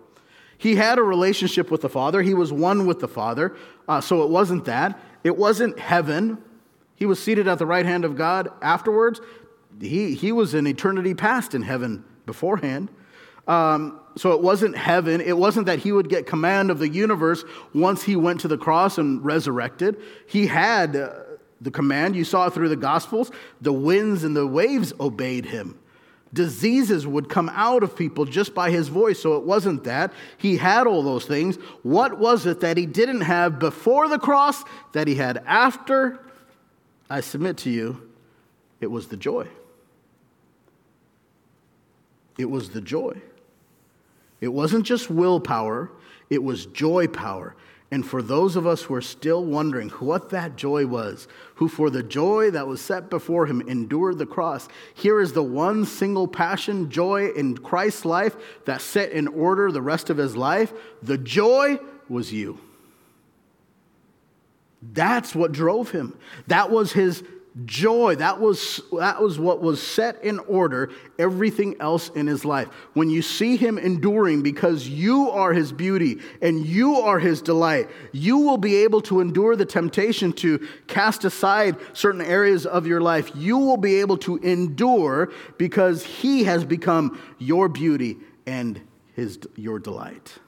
He 0.57 0.75
had 0.75 0.99
a 0.99 1.03
relationship 1.03 1.71
with 1.71 1.83
the 1.83 1.89
Father, 1.89 2.23
he 2.23 2.35
was 2.35 2.53
one 2.53 2.87
with 2.87 3.01
the 3.01 3.09
Father. 3.09 3.57
Uh, 3.87 4.01
so 4.01 4.23
it 4.23 4.31
wasn't 4.31 4.65
that. 4.67 5.01
It 5.25 5.37
wasn't 5.37 5.79
heaven. 5.79 6.39
He 6.97 7.07
was 7.07 7.23
seated 7.23 7.47
at 7.47 7.59
the 7.59 7.67
right 7.67 7.87
hand 7.87 8.05
of 8.05 8.17
God 8.17 8.51
afterwards. 8.61 9.21
He, 9.81 10.15
he 10.15 10.33
was 10.33 10.55
in 10.55 10.67
eternity 10.67 11.15
past 11.15 11.55
in 11.55 11.63
heaven 11.63 12.05
beforehand. 12.27 12.91
Um, 13.47 14.01
so 14.17 14.33
it 14.33 14.43
wasn't 14.43 14.77
heaven. 14.77 15.21
It 15.21 15.37
wasn't 15.37 15.67
that 15.67 15.79
he 15.79 15.93
would 15.93 16.09
get 16.09 16.27
command 16.27 16.71
of 16.71 16.81
the 16.81 16.89
universe 16.89 17.45
once 17.73 18.03
he 18.03 18.17
went 18.17 18.41
to 18.41 18.49
the 18.49 18.59
cross 18.59 18.99
and 18.99 19.25
resurrected. 19.25 19.97
He 20.27 20.49
had 20.49 20.97
uh, 20.97 21.21
the 21.61 21.71
command. 21.71 22.17
You 22.17 22.25
saw 22.25 22.47
it 22.47 22.55
through 22.55 22.69
the 22.69 22.77
Gospels. 22.77 23.31
The 23.61 23.73
winds 23.73 24.25
and 24.25 24.37
the 24.37 24.47
waves 24.47 24.93
obeyed 25.01 25.47
him. 25.47 25.79
Diseases 26.33 27.07
would 27.07 27.29
come 27.29 27.49
out 27.55 27.83
of 27.83 27.97
people 27.97 28.27
just 28.27 28.55
by 28.55 28.71
his 28.71 28.89
voice. 28.89 29.21
So 29.21 29.37
it 29.37 29.45
wasn't 29.45 29.85
that. 29.85 30.13
He 30.37 30.57
had 30.59 30.87
all 30.87 31.03
those 31.03 31.25
things. 31.25 31.57
What 31.83 32.19
was 32.19 32.45
it 32.47 32.61
that 32.61 32.77
he 32.77 32.87
didn't 32.87 33.23
have 33.23 33.59
before 33.59 34.09
the 34.09 34.19
cross 34.19 34.63
that 34.93 35.09
he 35.09 35.15
had 35.15 35.43
after? 35.47 36.21
I 37.09 37.21
submit 37.21 37.57
to 37.59 37.71
you, 37.71 38.11
it 38.81 38.89
was 38.89 39.09
the 39.09 39.17
joy. 39.17 39.49
It 42.37 42.51
was 42.51 42.71
the 42.71 42.81
joy. 42.81 43.21
It 44.41 44.49
wasn't 44.49 44.85
just 44.87 45.11
willpower, 45.11 45.91
it 46.31 46.43
was 46.43 46.67
joy 46.67 47.09
power. 47.09 47.57
And 47.91 48.07
for 48.07 48.21
those 48.21 48.55
of 48.55 48.67
us 48.67 48.83
who 48.83 48.95
are 48.95 49.03
still 49.03 49.43
wondering 49.43 49.89
what 49.89 50.29
that 50.31 50.57
joy 50.57 50.87
was, 50.87 51.27
who 51.55 51.69
for 51.69 51.89
the 51.89 52.03
joy 52.03 52.51
that 52.51 52.67
was 52.67 52.83
set 52.83 53.09
before 53.09 53.47
him 53.47 53.63
endured 53.63 54.19
the 54.19 54.27
cross, 54.27 54.69
here 54.95 55.21
is 55.21 55.33
the 55.33 55.43
one 55.43 55.87
single 55.87 56.29
passion, 56.29 56.91
joy 56.91 57.31
in 57.31 57.57
Christ's 57.57 58.05
life 58.05 58.37
that 58.67 58.83
set 58.83 59.13
in 59.13 59.27
order 59.27 59.73
the 59.73 59.81
rest 59.81 60.11
of 60.11 60.19
his 60.19 60.37
life. 60.37 60.73
The 61.03 61.17
joy 61.17 61.79
was 62.11 62.31
you. 62.31 62.59
That's 64.83 65.35
what 65.35 65.53
drove 65.53 65.91
him. 65.91 66.17
That 66.47 66.71
was 66.71 66.93
his 66.93 67.25
joy. 67.65 68.17
That 68.17 68.41
was, 68.41 68.81
that 68.93 69.21
was 69.21 69.39
what 69.39 69.61
was 69.61 69.83
set 69.83 70.23
in 70.23 70.39
order 70.41 70.91
everything 71.19 71.77
else 71.81 72.09
in 72.11 72.27
his 72.27 72.45
life. 72.45 72.69
When 72.95 73.11
you 73.11 73.23
see 73.23 73.57
him 73.57 73.79
enduring 73.79 74.43
because 74.43 74.89
you 74.89 75.31
are 75.31 75.53
his 75.53 75.73
beauty 75.73 76.21
and 76.41 76.65
you 76.65 76.97
are 76.97 77.19
his 77.19 77.43
delight, 77.43 77.89
you 78.13 78.39
will 78.39 78.59
be 78.59 78.77
able 78.77 79.01
to 79.03 79.21
endure 79.21 79.57
the 79.57 79.67
temptation 79.67 80.33
to 80.35 80.67
cast 80.87 81.25
aside 81.25 81.77
certain 81.93 82.21
areas 82.21 82.67
of 82.67 82.87
your 82.87 83.01
life. 83.01 83.31
You 83.35 83.59
will 83.59 83.77
be 83.77 83.97
able 83.97 84.19
to 84.19 84.37
endure 84.39 85.33
because 85.57 86.05
he 86.05 86.45
has 86.45 86.65
become 86.65 87.21
your 87.39 87.69
beauty 87.69 88.19
and 88.47 88.81
his, 89.15 89.39
your 89.57 89.79
delight. 89.79 90.39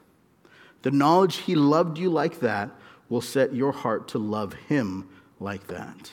The 0.83 0.91
knowledge 0.91 1.37
he 1.37 1.55
loved 1.55 1.97
you 1.97 2.09
like 2.09 2.39
that 2.39 2.71
will 3.09 3.21
set 3.21 3.53
your 3.53 3.71
heart 3.71 4.07
to 4.09 4.17
love 4.17 4.53
him 4.53 5.09
like 5.39 5.67
that. 5.67 6.11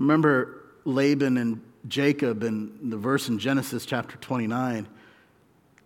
Remember 0.00 0.62
Laban 0.86 1.36
and 1.36 1.60
Jacob 1.86 2.42
and 2.42 2.90
the 2.90 2.96
verse 2.96 3.28
in 3.28 3.38
Genesis 3.38 3.84
chapter 3.84 4.16
29 4.16 4.88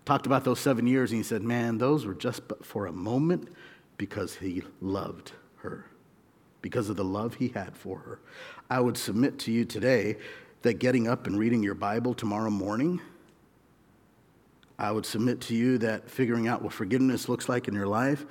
talked 0.04 0.26
about 0.26 0.44
those 0.44 0.60
seven 0.60 0.86
years, 0.86 1.10
and 1.10 1.18
he 1.18 1.24
said, 1.24 1.42
Man, 1.42 1.78
those 1.78 2.06
were 2.06 2.14
just 2.14 2.42
for 2.62 2.86
a 2.86 2.92
moment 2.92 3.48
because 3.98 4.36
he 4.36 4.62
loved 4.80 5.32
her, 5.56 5.86
because 6.62 6.88
of 6.90 6.94
the 6.94 7.04
love 7.04 7.34
he 7.34 7.48
had 7.48 7.76
for 7.76 7.98
her. 7.98 8.20
I 8.70 8.78
would 8.78 8.96
submit 8.96 9.40
to 9.40 9.52
you 9.52 9.64
today 9.64 10.16
that 10.62 10.74
getting 10.74 11.08
up 11.08 11.26
and 11.26 11.36
reading 11.36 11.64
your 11.64 11.74
Bible 11.74 12.14
tomorrow 12.14 12.50
morning, 12.50 13.00
I 14.78 14.92
would 14.92 15.06
submit 15.06 15.40
to 15.42 15.56
you 15.56 15.76
that 15.78 16.08
figuring 16.08 16.46
out 16.46 16.62
what 16.62 16.72
forgiveness 16.72 17.28
looks 17.28 17.48
like 17.48 17.66
in 17.66 17.74
your 17.74 17.88
life, 17.88 18.24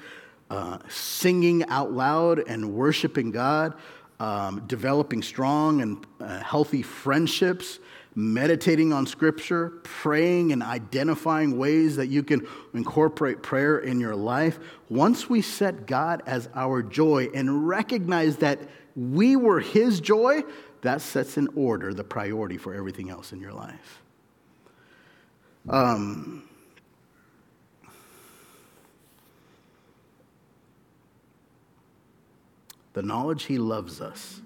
uh, 0.50 0.78
singing 0.88 1.66
out 1.66 1.92
loud 1.92 2.40
and 2.48 2.74
worshiping 2.74 3.32
God, 3.32 3.74
um, 4.20 4.64
developing 4.68 5.22
strong 5.22 5.82
and 5.82 6.06
uh, 6.20 6.40
healthy 6.40 6.82
friendships, 6.82 7.80
meditating 8.16 8.94
on 8.94 9.06
Scripture, 9.06 9.74
praying 9.84 10.52
and 10.52 10.62
identifying 10.62 11.58
ways 11.58 11.96
that 11.96 12.08
you 12.08 12.24
can 12.24 12.48
incorporate 12.74 13.42
prayer 13.42 13.80
in 13.80 14.00
your 14.00 14.16
life. 14.16 14.60
Once 14.90 15.30
we 15.30 15.42
set 15.42 15.88
God 15.88 16.22
as 16.26 16.48
our 16.54 16.84
joy 16.84 17.30
and 17.34 17.68
recognize 17.68 18.38
that 18.38 18.60
we 18.96 19.36
were 19.36 19.60
His 19.60 20.00
joy, 20.00 20.44
that 20.82 21.02
sets 21.02 21.38
in 21.38 21.48
order 21.56 21.94
the 21.94 22.04
priority 22.04 22.58
for 22.58 22.74
everything 22.74 23.10
else 23.10 23.32
in 23.34 23.40
your 23.40 23.54
life. 23.54 24.02
Um, 25.70 26.44
The 32.94 33.02
knowledge 33.02 33.44
He 33.44 33.58
loves 33.58 34.02
us 34.02 34.42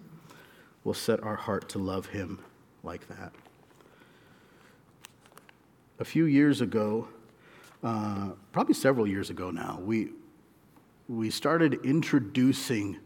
will 0.84 0.94
set 0.94 1.22
our 1.22 1.36
heart 1.36 1.70
to 1.70 1.80
love 1.80 2.08
Him 2.08 2.40
like 2.84 3.08
that. 3.10 3.34
A 6.00 6.06
few 6.06 6.26
years 6.26 6.62
ago, 6.62 7.08
uh, 7.84 8.30
probably 8.52 8.74
several 8.74 9.08
years 9.08 9.30
ago 9.30 9.52
now, 9.52 9.80
we, 9.84 10.10
we 11.08 11.30
started 11.30 11.86
introducing 11.86 12.98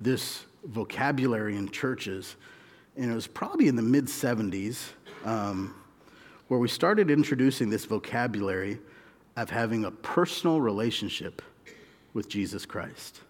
this 0.00 0.44
vocabulary 0.64 1.56
in 1.56 1.68
churches, 1.68 2.36
and 2.96 3.10
it 3.10 3.14
was 3.14 3.26
probably 3.26 3.68
in 3.68 3.76
the 3.76 3.82
mid 3.82 4.06
70s 4.06 4.90
um, 5.24 5.74
where 6.48 6.60
we 6.60 6.68
started 6.68 7.10
introducing 7.10 7.70
this 7.70 7.84
vocabulary 7.84 8.78
of 9.36 9.50
having 9.50 9.84
a 9.84 9.90
personal 9.90 10.60
relationship 10.60 11.42
with 12.12 12.28
Jesus 12.28 12.64
Christ. 12.64 13.20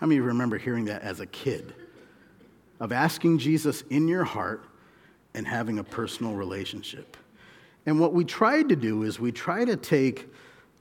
How 0.00 0.06
many 0.06 0.16
of 0.16 0.24
you 0.24 0.28
remember 0.28 0.56
hearing 0.56 0.86
that 0.86 1.02
as 1.02 1.20
a 1.20 1.26
kid? 1.26 1.74
Of 2.80 2.90
asking 2.90 3.36
Jesus 3.36 3.82
in 3.90 4.08
your 4.08 4.24
heart 4.24 4.64
and 5.34 5.46
having 5.46 5.78
a 5.78 5.84
personal 5.84 6.32
relationship. 6.32 7.18
And 7.84 8.00
what 8.00 8.14
we 8.14 8.24
tried 8.24 8.70
to 8.70 8.76
do 8.76 9.02
is 9.02 9.20
we 9.20 9.30
try 9.30 9.62
to 9.62 9.76
take 9.76 10.26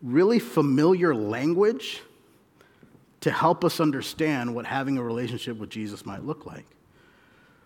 really 0.01 0.39
familiar 0.39 1.13
language 1.13 2.01
to 3.19 3.29
help 3.29 3.65
us 3.65 3.81
understand 3.81 4.55
what 4.55 4.65
having 4.65 4.97
a 4.97 5.03
relationship 5.03 5.57
with 5.57 5.69
Jesus 5.69 6.05
might 6.05 6.23
look 6.23 6.45
like. 6.45 6.65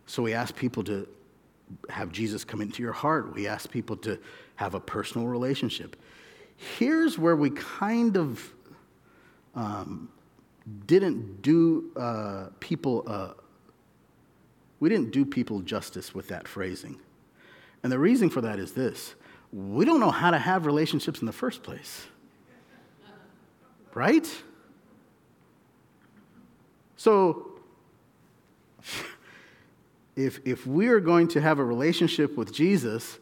So 0.07 0.23
we 0.23 0.33
ask 0.33 0.55
people 0.55 0.83
to 0.85 1.07
have 1.89 2.11
Jesus 2.11 2.43
come 2.43 2.61
into 2.61 2.81
your 2.81 2.93
heart. 2.93 3.35
We 3.35 3.45
ask 3.45 3.69
people 3.69 3.95
to 3.97 4.17
have 4.55 4.73
a 4.73 4.79
personal 4.79 5.27
relationship. 5.27 5.95
Here's 6.79 7.19
where 7.19 7.35
we 7.35 7.51
kind 7.51 8.17
of 8.17 8.51
um, 9.53 10.09
didn't 10.85 11.41
do 11.41 11.91
uh, 11.95 12.47
people, 12.59 13.03
uh, 13.07 13.33
we 14.79 14.89
didn't 14.89 15.11
do 15.11 15.25
people 15.25 15.61
justice 15.61 16.13
with 16.13 16.27
that 16.29 16.47
phrasing. 16.47 16.99
And 17.83 17.91
the 17.91 17.99
reason 17.99 18.29
for 18.29 18.41
that 18.41 18.59
is 18.59 18.71
this 18.71 19.15
we 19.51 19.85
don't 19.85 19.99
know 19.99 20.11
how 20.11 20.31
to 20.31 20.39
have 20.39 20.65
relationships 20.65 21.19
in 21.19 21.27
the 21.27 21.33
first 21.33 21.61
place. 21.61 22.07
Right? 23.93 24.27
So, 26.97 27.51
if, 30.15 30.39
if 30.45 30.65
we 30.65 30.87
are 30.87 30.99
going 30.99 31.27
to 31.29 31.41
have 31.41 31.59
a 31.59 31.63
relationship 31.63 32.35
with 32.35 32.51
Jesus 32.51 33.19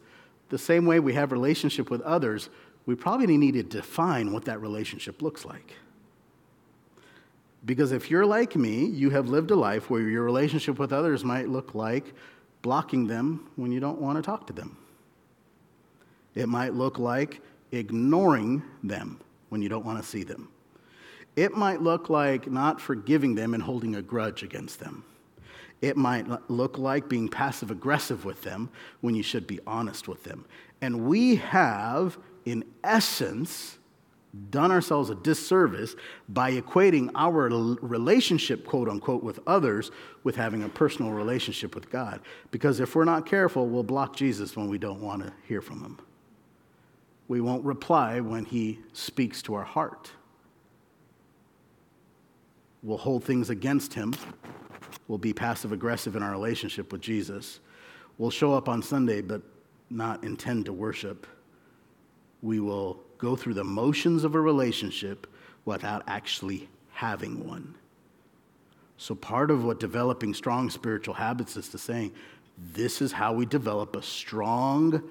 the 0.48 0.58
same 0.58 0.86
way 0.86 1.00
we 1.00 1.12
have 1.14 1.32
relationship 1.32 1.90
with 1.90 2.00
others, 2.02 2.48
we 2.86 2.94
probably 2.94 3.36
need 3.36 3.52
to 3.52 3.62
define 3.62 4.32
what 4.32 4.46
that 4.46 4.60
relationship 4.60 5.20
looks 5.20 5.44
like. 5.44 5.74
Because 7.64 7.92
if 7.92 8.10
you're 8.10 8.26
like 8.26 8.56
me, 8.56 8.86
you 8.86 9.10
have 9.10 9.28
lived 9.28 9.50
a 9.50 9.56
life 9.56 9.88
where 9.88 10.02
your 10.02 10.24
relationship 10.24 10.78
with 10.78 10.92
others 10.92 11.24
might 11.24 11.48
look 11.48 11.74
like 11.74 12.14
blocking 12.60 13.06
them 13.06 13.48
when 13.56 13.70
you 13.70 13.80
don't 13.80 14.00
want 14.00 14.16
to 14.16 14.22
talk 14.22 14.46
to 14.48 14.52
them. 14.52 14.76
It 16.34 16.48
might 16.48 16.74
look 16.74 16.98
like 16.98 17.40
ignoring 17.70 18.62
them 18.82 19.20
when 19.50 19.62
you 19.62 19.68
don't 19.68 19.84
want 19.84 20.02
to 20.02 20.08
see 20.08 20.22
them. 20.22 20.48
It 21.36 21.56
might 21.56 21.80
look 21.80 22.10
like 22.10 22.50
not 22.50 22.80
forgiving 22.80 23.34
them 23.34 23.54
and 23.54 23.62
holding 23.62 23.96
a 23.96 24.02
grudge 24.02 24.42
against 24.42 24.80
them. 24.80 25.04
It 25.80 25.96
might 25.96 26.50
look 26.50 26.78
like 26.78 27.08
being 27.08 27.28
passive 27.28 27.70
aggressive 27.70 28.24
with 28.24 28.42
them 28.42 28.70
when 29.00 29.14
you 29.14 29.22
should 29.22 29.46
be 29.46 29.58
honest 29.66 30.08
with 30.08 30.22
them. 30.24 30.44
And 30.80 31.06
we 31.06 31.36
have, 31.36 32.18
in 32.44 32.64
essence, 32.84 33.78
done 34.50 34.72
ourselves 34.72 35.10
a 35.10 35.14
disservice 35.14 35.94
by 36.28 36.52
equating 36.52 37.10
our 37.14 37.48
relationship, 37.82 38.64
quote 38.64 38.88
unquote, 38.88 39.22
with 39.22 39.40
others 39.46 39.90
with 40.24 40.36
having 40.36 40.62
a 40.62 40.68
personal 40.68 41.12
relationship 41.12 41.74
with 41.74 41.90
God. 41.90 42.20
Because 42.50 42.80
if 42.80 42.94
we're 42.94 43.04
not 43.04 43.26
careful, 43.26 43.66
we'll 43.66 43.82
block 43.82 44.16
Jesus 44.16 44.56
when 44.56 44.68
we 44.68 44.78
don't 44.78 45.02
want 45.02 45.22
to 45.22 45.32
hear 45.46 45.60
from 45.60 45.82
him. 45.82 45.98
We 47.28 47.40
won't 47.40 47.64
reply 47.64 48.20
when 48.20 48.44
he 48.44 48.80
speaks 48.92 49.42
to 49.42 49.54
our 49.54 49.64
heart. 49.64 50.10
We'll 52.82 52.98
hold 52.98 53.24
things 53.24 53.50
against 53.50 53.94
him. 53.94 54.14
We'll 55.08 55.18
be 55.18 55.32
passive 55.32 55.72
aggressive 55.72 56.16
in 56.16 56.22
our 56.22 56.32
relationship 56.32 56.90
with 56.90 57.00
Jesus. 57.00 57.60
We'll 58.18 58.30
show 58.30 58.54
up 58.54 58.68
on 58.68 58.82
Sunday 58.82 59.20
but 59.20 59.42
not 59.90 60.24
intend 60.24 60.64
to 60.66 60.72
worship. 60.72 61.26
We 62.40 62.60
will 62.60 63.02
go 63.22 63.36
through 63.36 63.54
the 63.54 63.64
motions 63.64 64.24
of 64.24 64.34
a 64.34 64.40
relationship 64.40 65.28
without 65.64 66.02
actually 66.08 66.68
having 66.90 67.46
one. 67.46 67.76
So, 68.98 69.14
part 69.14 69.50
of 69.50 69.64
what 69.64 69.78
developing 69.78 70.34
strong 70.34 70.68
spiritual 70.70 71.14
habits 71.14 71.56
is 71.56 71.68
to 71.68 71.78
saying, 71.78 72.12
this 72.74 73.00
is 73.00 73.12
how 73.12 73.32
we 73.32 73.46
develop 73.46 73.94
a 73.94 74.02
strong 74.02 75.02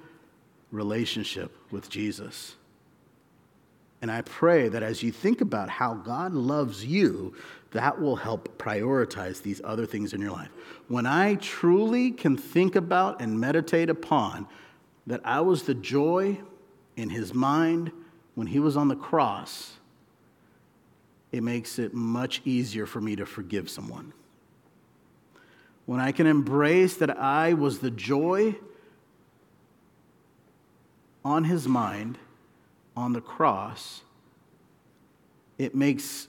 relationship 0.72 1.56
with 1.72 1.90
Jesus. 1.90 2.56
And 4.02 4.12
I 4.12 4.22
pray 4.22 4.68
that 4.68 4.84
as 4.84 5.02
you 5.02 5.12
think 5.12 5.42
about 5.42 5.70
how 5.70 5.94
God 5.94 6.34
loves 6.34 6.86
you, 6.86 7.34
that 7.72 8.00
will 8.02 8.18
help 8.18 8.58
prioritize 8.58 9.42
these 9.42 9.62
other 9.64 9.86
things 9.86 10.14
in 10.14 10.22
your 10.22 10.32
life. 10.32 10.50
When 10.88 11.06
I 11.06 11.36
truly 11.36 12.12
can 12.12 12.36
think 12.36 12.76
about 12.76 13.22
and 13.22 13.40
meditate 13.40 13.90
upon 13.90 14.48
that 15.08 15.22
I 15.24 15.42
was 15.42 15.64
the 15.64 15.74
joy 15.74 16.40
in 16.98 17.10
his 17.10 17.34
mind 17.34 17.92
when 18.36 18.48
he 18.48 18.60
was 18.60 18.78
on 18.78 18.88
the 18.88 18.96
cross, 18.96 19.78
it 21.32 21.44
makes 21.44 21.80
it 21.80 21.94
much 21.94 22.42
easier 22.46 22.86
for 22.86 23.02
me 23.02 23.16
to 23.16 23.26
forgive 23.26 23.70
someone. 23.70 24.14
When 25.86 26.00
I 26.00 26.12
can 26.12 26.28
embrace 26.28 26.96
that 26.98 27.18
I 27.18 27.54
was 27.54 27.80
the 27.80 27.92
joy 27.92 28.56
on 31.24 31.44
his 31.44 31.68
mind 31.68 32.18
on 32.96 33.14
the 33.14 33.22
cross, 33.22 34.02
it 35.58 35.76
makes 35.76 36.28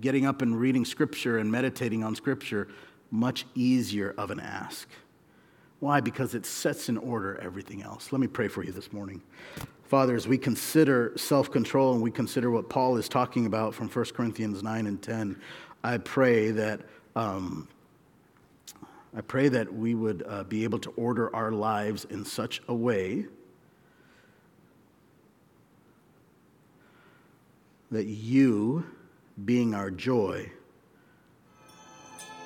getting 0.00 0.26
up 0.26 0.42
and 0.42 0.58
reading 0.58 0.84
Scripture 0.84 1.38
and 1.38 1.50
meditating 1.50 2.02
on 2.02 2.14
Scripture 2.14 2.68
much 3.10 3.46
easier 3.54 4.14
of 4.18 4.30
an 4.30 4.40
ask. 4.40 4.88
Why? 5.80 6.00
Because 6.00 6.34
it 6.34 6.46
sets 6.46 6.88
in 6.88 6.96
order 6.96 7.38
everything 7.42 7.82
else. 7.82 8.10
Let 8.10 8.20
me 8.20 8.26
pray 8.26 8.48
for 8.48 8.64
you 8.64 8.72
this 8.72 8.92
morning. 8.92 9.22
Father, 9.88 10.16
as 10.16 10.26
we 10.26 10.36
consider 10.36 11.12
self 11.14 11.50
control 11.50 11.92
and 11.92 12.02
we 12.02 12.10
consider 12.10 12.50
what 12.50 12.68
Paul 12.68 12.96
is 12.96 13.08
talking 13.08 13.46
about 13.46 13.72
from 13.72 13.88
1 13.88 14.04
Corinthians 14.06 14.62
9 14.62 14.86
and 14.86 15.00
10, 15.00 15.40
I 15.84 15.98
pray 15.98 16.50
that. 16.50 16.80
Um, 17.14 17.68
I 19.16 19.22
pray 19.22 19.48
that 19.48 19.72
we 19.72 19.94
would 19.94 20.24
uh, 20.28 20.44
be 20.44 20.64
able 20.64 20.78
to 20.80 20.90
order 20.90 21.34
our 21.34 21.50
lives 21.50 22.04
in 22.10 22.26
such 22.26 22.60
a 22.68 22.74
way 22.74 23.24
that 27.90 28.04
you, 28.04 28.84
being 29.42 29.74
our 29.74 29.90
joy, 29.90 30.52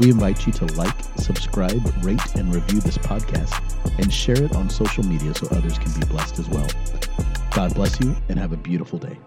we 0.00 0.10
invite 0.10 0.46
you 0.46 0.52
to 0.54 0.64
like, 0.74 0.96
subscribe, 1.16 1.82
rate, 2.02 2.34
and 2.34 2.54
review 2.54 2.80
this 2.80 2.96
podcast 2.96 3.54
and 3.98 4.12
share 4.12 4.42
it 4.42 4.56
on 4.56 4.70
social 4.70 5.04
media 5.04 5.34
so 5.34 5.46
others 5.48 5.78
can 5.78 5.92
be 6.00 6.06
blessed 6.06 6.38
as 6.38 6.48
well. 6.48 6.68
God 7.52 7.74
bless 7.74 8.00
you 8.00 8.16
and 8.30 8.38
have 8.38 8.52
a 8.52 8.56
beautiful 8.56 8.98
day. 8.98 9.18